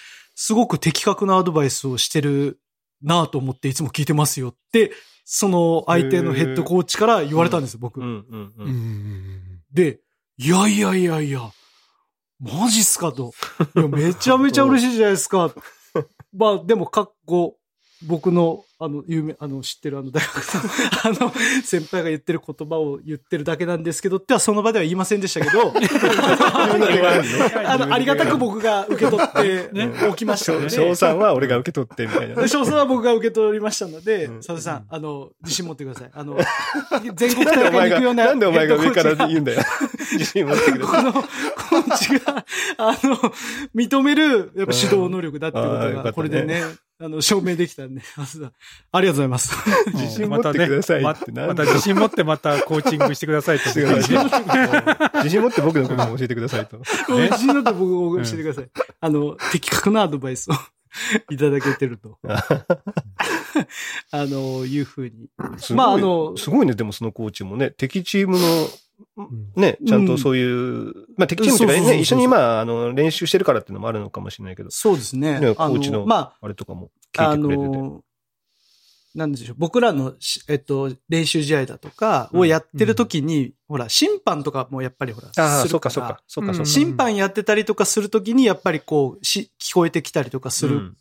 [0.43, 2.61] すごく的確なアドバイスをしてる
[3.03, 4.91] なぁと思っていつも聞いてますよって、
[5.26, 8.01] その相手のヘッドコーチから言われたんですよ、僕。
[9.70, 10.01] で、
[10.38, 11.43] いやいやいやいや、
[12.38, 13.34] マジっすかと。
[13.74, 15.55] めちゃめちゃ嬉しいじゃないですか。
[16.32, 17.59] まあ、でも、かっこ、
[18.03, 20.36] 僕の、あの、有名、あの、知ってるあの大学
[21.14, 21.32] の、 あの、
[21.62, 25.74] 先輩が言ってる言葉を言ってるだけなんですけど、ってはその場では言いませんでしたけど、
[27.66, 30.70] あの、ありがたく僕が受け取って、ね、おきましたので。
[30.70, 32.48] 賞賛は俺が受け取ってみたいな。
[32.48, 36.11] 賞賛は僕が受け取りましたので、うん佐々さん、あの、自信持ってください。
[36.14, 36.38] あの、
[37.14, 38.26] 全国大会に行くような。
[38.26, 39.61] なんでお前が上から言うんだよ。
[40.12, 41.05] 自信持ってください。
[41.05, 42.46] この、コーチが、
[42.78, 43.16] あの、
[43.74, 46.62] 認める、やっぱ指導能力だってことが、これでね、
[47.03, 48.26] あの、証明できたんで、あ
[48.92, 49.55] ありがとうございます。
[49.94, 53.64] 自信持ってくださいまったてなんまた自信持ってまたコーチングしてくださいと。
[53.72, 56.76] 自信持って僕のことも教えてくださいと。
[57.09, 58.70] 自信だって僕を教えてください。
[59.01, 60.55] あの、的確なアドバイスを
[61.30, 62.18] いただけてると。
[64.12, 65.30] あの、いうふうに。
[65.74, 68.68] まああのすごいね、でもそのコーチもね、敵チームの、
[69.57, 75.40] ね、ちゃんとそういう、まあ敵チームっていうかね、一緒にまあ、あの、練習してるからっていうのもあるのかもしれないけど、そうですね。
[75.40, 77.68] ねコあーチのまあ、あれとかもあ聞いてくれてて。
[77.68, 78.01] の、
[79.14, 79.57] なんでしょう。
[79.59, 86.70] 僕らのし、えっと、練習試合だとかをやってる時に、ほら、審判とかもやっぱりほら、ああ、するそうかそうか、そうかそうか。
[86.70, 90.96] 審判やってたりとかするときに、やっぱりこう、し、聞こえてきたりとかするうん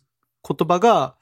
[0.48, 1.16] 言葉が、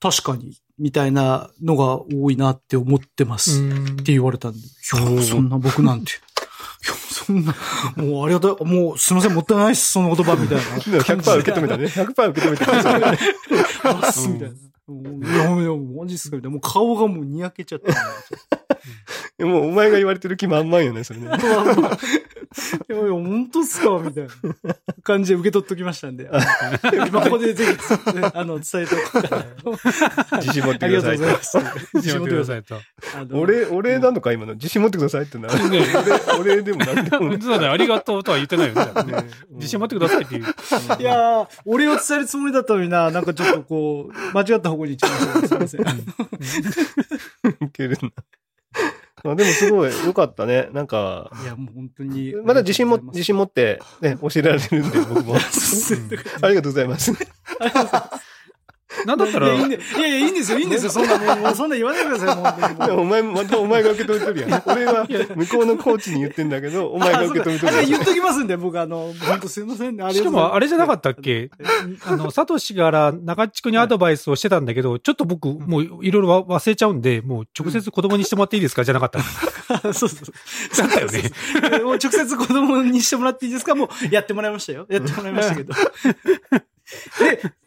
[0.00, 3.62] 確かに、みたいなのが多いなって思ってます。
[3.62, 4.58] って言われたんで。
[4.58, 6.10] いや、そんな僕なんて。
[6.84, 7.54] いや、そんな、
[7.94, 10.64] もうありがたい、もうすいません、もったいないっす、その言葉みたいな。
[10.82, 11.84] でも100%受け止めたね。
[11.84, 13.18] 100%受け止めてくださいね。
[13.84, 14.54] あっす、みたいな。
[14.88, 16.54] もういや、いや、マジっすかみたいな。
[16.54, 17.92] もう顔がもうにやけちゃって。
[19.40, 21.26] もうお前が言われてる気満々よね、それね。
[22.88, 23.98] いやいや、本当っすか？
[23.98, 24.30] みたいな
[25.02, 26.28] 感じで受け取っときましたんで。
[27.10, 29.36] まあここでぜひ、ねあの、伝えておくか
[30.30, 30.38] ら。
[30.40, 31.58] 自信持ってありくださいとがとうございます。
[31.94, 32.80] 自信持ってくださいと。
[33.32, 34.54] 俺、俺なのか今の？
[34.54, 35.48] 自信持ってくださいってな。
[35.48, 35.82] ね
[36.38, 38.74] 俺、俺でもなんでもそうだね、ありがとうとは言ってないよ。
[39.52, 40.42] 自信持ってくださいっていう。
[40.42, 45.68] いやー、俺を伝えるつもりだったのにな、なんかちょっとこう、間違った方向に行っちゃいました。
[45.68, 45.94] すいませ
[47.62, 47.66] ん。
[47.66, 48.10] いけるな。
[49.30, 50.68] あでもすごい良かったね。
[50.72, 52.34] なんか、いや、もう本当に。
[52.44, 55.36] まだ自信も、自信持って、ね、教えられるんで、僕も。
[56.42, 57.12] ありがとうございます。
[59.06, 59.76] なんだったらいや、いや
[60.08, 60.90] いや、いいんですよ、いいんですよ。
[60.90, 63.00] そんな、もう、もうそんな言わないでください、もう。
[63.00, 64.62] お前、またお前が受け止めてるやん。
[64.66, 67.86] 俺は向こうのコーチに言ってんだけど、お前が受け止めてるやん。
[67.86, 70.12] 言っときますんで、僕、あの、本当すいませんね。
[70.14, 71.50] しかもあれじゃなかったっけ？
[72.04, 78.84] あの、サトシから中地区にアドバイスをしてたんだけど、ちょっと僕、もういろいろわ忘れちゃうんで、もう直接子供にしてもらっていいですか？
[78.84, 79.20] じゃなかった。
[79.82, 80.76] そうそうそう。
[80.78, 81.22] だったよね。
[81.84, 83.74] もう直接子供にしてもらっていいですか？
[83.74, 84.86] もうやってもらいましたよ。
[84.88, 85.74] やってもらいましたけど。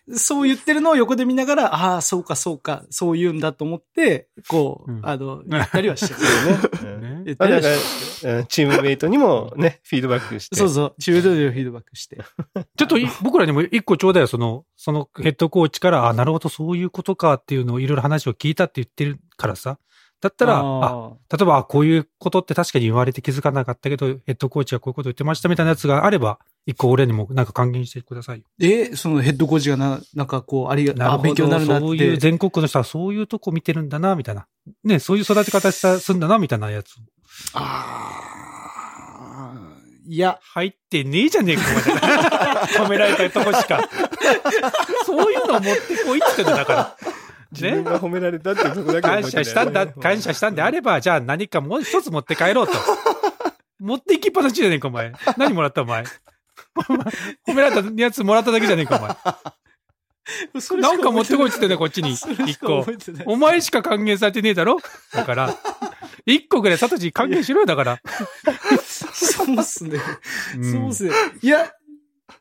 [0.07, 6.99] で、そう言ってるのを横で見ながら、ああ、そうかそうか、そう言うんだと思って、こう、うんあの、言ったりはしてる。
[7.01, 10.55] ね言ってらっかしゃら、うんチームメイトにもね、フィードバックして。
[10.55, 12.17] そうそう、チームドリルをフィードバックして。
[12.77, 19.79] ちょっとい僕らにも一個ちょうだいよ、その、そのヘッドコーチから、あ、なるほど、そういうことかっていうのをいろいろ話を聞いたって言ってるからさ。
[20.21, 28.45] だったら、ああ例えば、あこういうことって確かに言われて気づかなかったけど、ヘッドコーチはこういうこと言ってましたみたいなやつがあれば、一個俺にもなんか還元してくださいよ。
[28.59, 31.23] え、そのヘッドコーチがな、なんかこう、ありが、あ、なるほど。
[31.23, 31.85] 勉強になるなって。
[31.85, 34.47] そういう全国の人はそういうとこ見てるんだな、みたいな。
[34.83, 36.95] ね、そういう育て方したすんだな、みたいなやつ。
[37.53, 38.19] あ
[39.13, 39.75] あ、
[40.07, 42.85] いや、入ってねえじゃねえか、お前。
[42.87, 43.87] 褒められたとこしか。
[45.05, 46.97] そういうのを持ってこいって言ってんだだから。
[47.51, 52.73] 自分が褒められたってとこだけ感謝したんだ、感謝したんであれば、じゃあ何かもう一つ持って帰ろうと。
[53.79, 55.13] 持って行きっぱなしじゃねえか、お前。
[55.37, 56.03] 何もらった、お前。
[57.47, 60.81] 褒められたやつもらっただけじゃねえか、お前。
[60.81, 62.13] なんか持ってこいっつってね、こっちに。
[62.13, 62.85] 一個。
[63.27, 64.77] お前しか還元されてねえだろ？
[65.13, 65.55] だから、
[66.25, 68.01] 一個ぐらいサトシ還元しろよ、だから。
[69.13, 69.99] そうっすね。
[70.57, 71.11] うんそうっすね。
[71.41, 71.71] いや、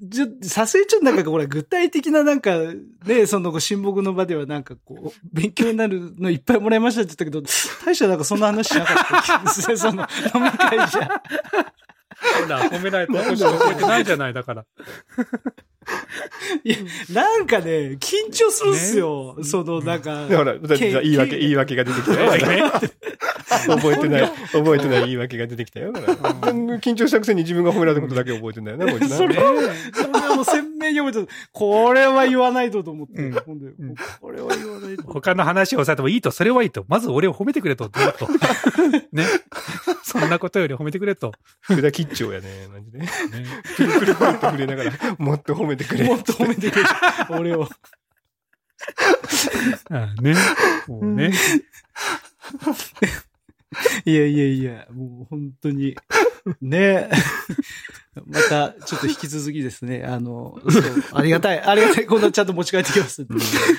[0.01, 2.57] じゃ、さすがにちょっとなんかこれ具体的ななんか、
[3.05, 7.43] ね、その親睦の場ではなんかこう、勉強になるのいっぱいもらいましたって言ったけど、
[7.85, 9.77] 大したなんかそんな話しなかった気がする。
[9.77, 11.23] その飲み会じゃ。
[12.43, 14.65] ほら、褒められたとこしか覚えてないじゃない、だから。
[16.65, 16.77] いや、
[17.13, 19.37] なんかね、緊張するんすよ。
[19.43, 20.27] そのなんか。
[20.29, 22.31] ほら、じゃあ言い訳、言い訳が出てきたよ。
[23.67, 25.93] 覚えてない、覚えてない言い訳が出てきたよ。
[25.93, 29.17] 緊張したくせに自分が褒められたことだけ覚えてんだよな、こいつな。
[29.17, 29.45] それは、
[30.35, 31.29] もう鮮明に覚えてる。
[31.53, 33.23] これは言わないとと思って。
[33.23, 35.03] うんほんでうんこれは言わないと。
[35.05, 36.85] 他の話をされてもいいと、それはいいと。
[36.89, 38.29] まず俺を褒めてくれと、ずっと？
[39.13, 39.27] ね。
[40.03, 41.33] そんなことより褒めてくれと。
[41.61, 42.99] 福田吉兆やね、マジで。
[43.01, 43.09] ね
[43.77, 46.05] プルプルプルって触れながら、もっと褒めてくれ。
[46.05, 46.87] もっと褒めてくれ。
[47.31, 47.69] 俺を。
[49.91, 50.35] あね。
[50.89, 51.33] もうね。
[54.05, 55.97] いやいやいや、もう本当に。
[56.61, 57.09] ね
[58.35, 60.05] また、ちょっと引き続きですね。
[60.05, 60.59] あの、
[61.13, 61.61] ありがたい。
[61.61, 62.07] ありがたい。
[62.07, 63.35] 今度ちゃんと持ち帰ってきますんで。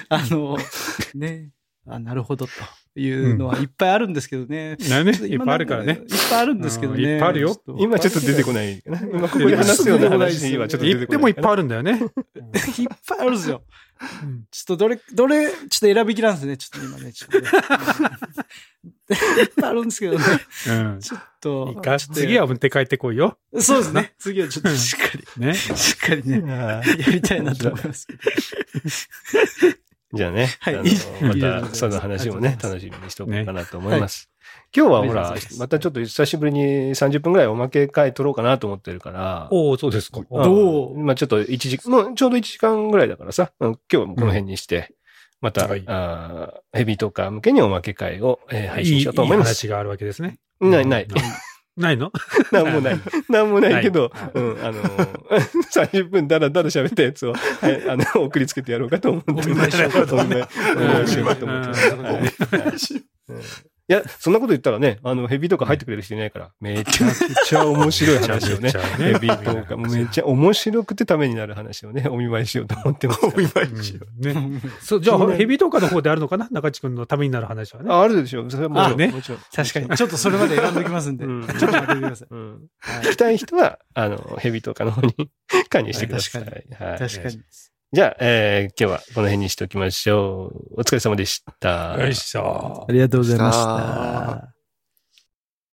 [0.09, 0.57] あの、
[1.13, 1.49] ね。
[1.87, 2.53] あ、なるほど、と
[2.99, 4.75] いうのはいっぱいあるんですけどね。
[4.89, 5.13] なね。
[5.13, 5.93] ちょと今いっぱいあるからね。
[5.93, 5.99] いっ
[6.29, 7.03] ぱいあるんですけどね。
[7.03, 8.81] うんいっぱいあるよ今ちょっと出てこない。
[8.85, 10.97] 今ここで話すような話はちょっと出てこない。
[10.97, 11.91] 言ってもいっぱいあるんだよね。
[12.79, 13.61] いっぱいあるんですよ。
[14.23, 16.57] うんちょっとどれ、どれ、ちょっと選びきらんですね。
[16.57, 17.47] ちょっと今ね、ちょっとね。
[19.61, 20.25] あるんですけどね。
[20.67, 20.99] うん。
[20.99, 21.73] ちょっと。
[21.75, 23.37] いいか次は持って帰ってこいよ。
[23.59, 24.13] そうですね。
[24.17, 25.53] 次はちょっとしっかり、ね。
[25.53, 26.81] しっかりね、や
[27.11, 28.19] りたいなと思いますけど。
[30.13, 30.75] じゃあね、はい
[31.21, 34.29] またその話もね、楽しみにしておこうかなと思います。
[34.75, 36.61] 今日はほらま、たちょっと久しぶりに
[36.95, 40.19] 30分ぐらいおまけ会取ろうかなと思ってるから、おおそうですか。
[40.19, 40.97] うんどう？
[40.97, 44.93] まあちょっと1時、もうちょうど1時間ぐらいだからさ、うん今日はもうこの辺にして、
[45.45, 45.83] また、はい。
[45.85, 49.49] あーヘビートーカー向けにおまけ会を、えー配いい信しようと思います。
[49.49, 50.39] 話があるわけですね。
[50.59, 51.07] ない、ない。
[51.77, 52.11] ないの？
[52.51, 52.99] なんもない。
[53.29, 55.07] なんもないけどはい、うん、あのー、
[56.01, 59.31] 30分だらだら喋ったやつを、はい、あの、送りつけてやろうかと思って。
[59.33, 59.37] る。
[59.39, 60.43] お見舞いしようかとお見舞い
[60.77, 61.75] お見舞いしようかと思って
[63.87, 67.13] いや、そんなこと言ったらね、あの、ヘビーとか入ってくれる人いないから、めちゃく
[67.45, 73.19] ちゃ面白い話をねヘビーとか、めっちゃ面白くてためになる話をね、お見舞いしようと思ってます。
[73.27, 74.27] お見舞いしよう。
[74.27, 74.61] ね。
[74.81, 76.47] そう、じゃあ、ヘビートーカーの方であるのかな？
[76.49, 77.91] 中地君のためになる話はね。
[77.91, 78.49] あ、あるでしょ。
[78.49, 78.93] それはもちろん。
[78.93, 79.39] あねもちろん。
[79.53, 79.89] 確かに。
[79.95, 81.25] ちょっとそれまで選んでおきますんで。
[81.25, 82.27] うんちょっと待っててください。
[82.31, 82.51] うん。
[82.79, 85.13] はい聞きたい人は、あの、ヘビーとかの方に
[85.69, 86.41] 加入してください。
[86.41, 86.99] はいはい。
[86.99, 87.39] 確かに。
[87.95, 90.81] じゃあ、えー今日はこの辺にしておきましょう。
[90.81, 91.95] お疲れ様でした。
[91.97, 92.91] よいしょあ。
[92.91, 94.54] りがとうございました。